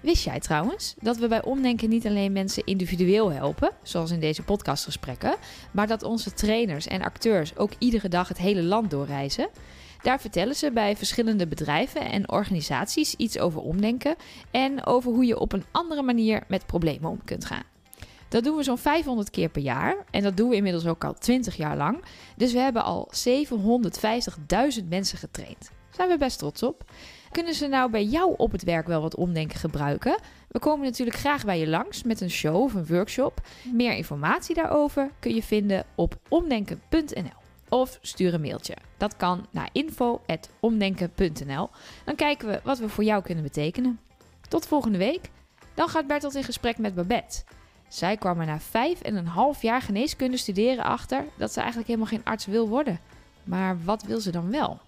Wist 0.00 0.24
jij 0.24 0.40
trouwens 0.40 0.94
dat 1.00 1.16
we 1.16 1.28
bij 1.28 1.42
Omdenken 1.42 1.88
niet 1.88 2.06
alleen 2.06 2.32
mensen 2.32 2.64
individueel 2.66 3.32
helpen, 3.32 3.70
zoals 3.82 4.10
in 4.10 4.20
deze 4.20 4.42
podcastgesprekken, 4.42 5.36
maar 5.70 5.86
dat 5.86 6.02
onze 6.02 6.32
trainers 6.34 6.86
en 6.86 7.02
acteurs 7.02 7.56
ook 7.56 7.70
iedere 7.78 8.08
dag 8.08 8.28
het 8.28 8.38
hele 8.38 8.62
land 8.62 8.90
doorreizen? 8.90 9.48
Daar 10.02 10.20
vertellen 10.20 10.54
ze 10.54 10.70
bij 10.70 10.96
verschillende 10.96 11.46
bedrijven 11.46 12.00
en 12.00 12.30
organisaties 12.30 13.14
iets 13.14 13.38
over 13.38 13.60
omdenken 13.60 14.16
en 14.50 14.86
over 14.86 15.12
hoe 15.12 15.24
je 15.24 15.38
op 15.38 15.52
een 15.52 15.64
andere 15.70 16.02
manier 16.02 16.42
met 16.48 16.66
problemen 16.66 17.10
om 17.10 17.24
kunt 17.24 17.44
gaan. 17.44 17.62
Dat 18.28 18.44
doen 18.44 18.56
we 18.56 18.62
zo'n 18.62 18.78
500 18.78 19.30
keer 19.30 19.48
per 19.48 19.62
jaar 19.62 20.04
en 20.10 20.22
dat 20.22 20.36
doen 20.36 20.48
we 20.48 20.56
inmiddels 20.56 20.86
ook 20.86 21.04
al 21.04 21.14
20 21.14 21.56
jaar 21.56 21.76
lang. 21.76 22.04
Dus 22.36 22.52
we 22.52 22.58
hebben 22.58 22.84
al 22.84 23.10
750.000 24.80 24.84
mensen 24.88 25.18
getraind. 25.18 25.70
Zijn 25.90 26.08
we 26.08 26.18
best 26.18 26.38
trots 26.38 26.62
op. 26.62 26.84
Kunnen 27.30 27.54
ze 27.54 27.66
nou 27.66 27.90
bij 27.90 28.04
jou 28.04 28.34
op 28.36 28.52
het 28.52 28.64
werk 28.64 28.86
wel 28.86 29.00
wat 29.00 29.14
omdenken 29.14 29.58
gebruiken? 29.58 30.20
We 30.48 30.58
komen 30.58 30.86
natuurlijk 30.86 31.16
graag 31.16 31.44
bij 31.44 31.58
je 31.58 31.68
langs 31.68 32.02
met 32.02 32.20
een 32.20 32.30
show 32.30 32.56
of 32.56 32.74
een 32.74 32.86
workshop. 32.86 33.40
Meer 33.72 33.92
informatie 33.92 34.54
daarover 34.54 35.10
kun 35.18 35.34
je 35.34 35.42
vinden 35.42 35.84
op 35.94 36.18
omdenken.nl 36.28 37.47
of 37.68 37.98
stuur 38.02 38.34
een 38.34 38.40
mailtje. 38.40 38.74
Dat 38.96 39.16
kan 39.16 39.46
naar 39.50 39.68
info.omdenken.nl. 39.72 41.70
Dan 42.04 42.14
kijken 42.14 42.48
we 42.48 42.60
wat 42.64 42.78
we 42.78 42.88
voor 42.88 43.04
jou 43.04 43.22
kunnen 43.22 43.44
betekenen. 43.44 44.00
Tot 44.48 44.66
volgende 44.66 44.98
week. 44.98 45.30
Dan 45.74 45.88
gaat 45.88 46.06
Bertolt 46.06 46.34
in 46.34 46.44
gesprek 46.44 46.78
met 46.78 46.94
Babette. 46.94 47.42
Zij 47.88 48.16
kwam 48.16 48.40
er 48.40 48.46
na 48.46 48.60
vijf 48.60 49.00
en 49.00 49.16
een 49.16 49.26
half 49.26 49.62
jaar 49.62 49.82
geneeskunde 49.82 50.36
studeren 50.36 50.84
achter 50.84 51.24
dat 51.38 51.52
ze 51.52 51.58
eigenlijk 51.58 51.88
helemaal 51.88 52.10
geen 52.10 52.24
arts 52.24 52.46
wil 52.46 52.68
worden. 52.68 53.00
Maar 53.44 53.84
wat 53.84 54.02
wil 54.02 54.20
ze 54.20 54.30
dan 54.30 54.50
wel? 54.50 54.80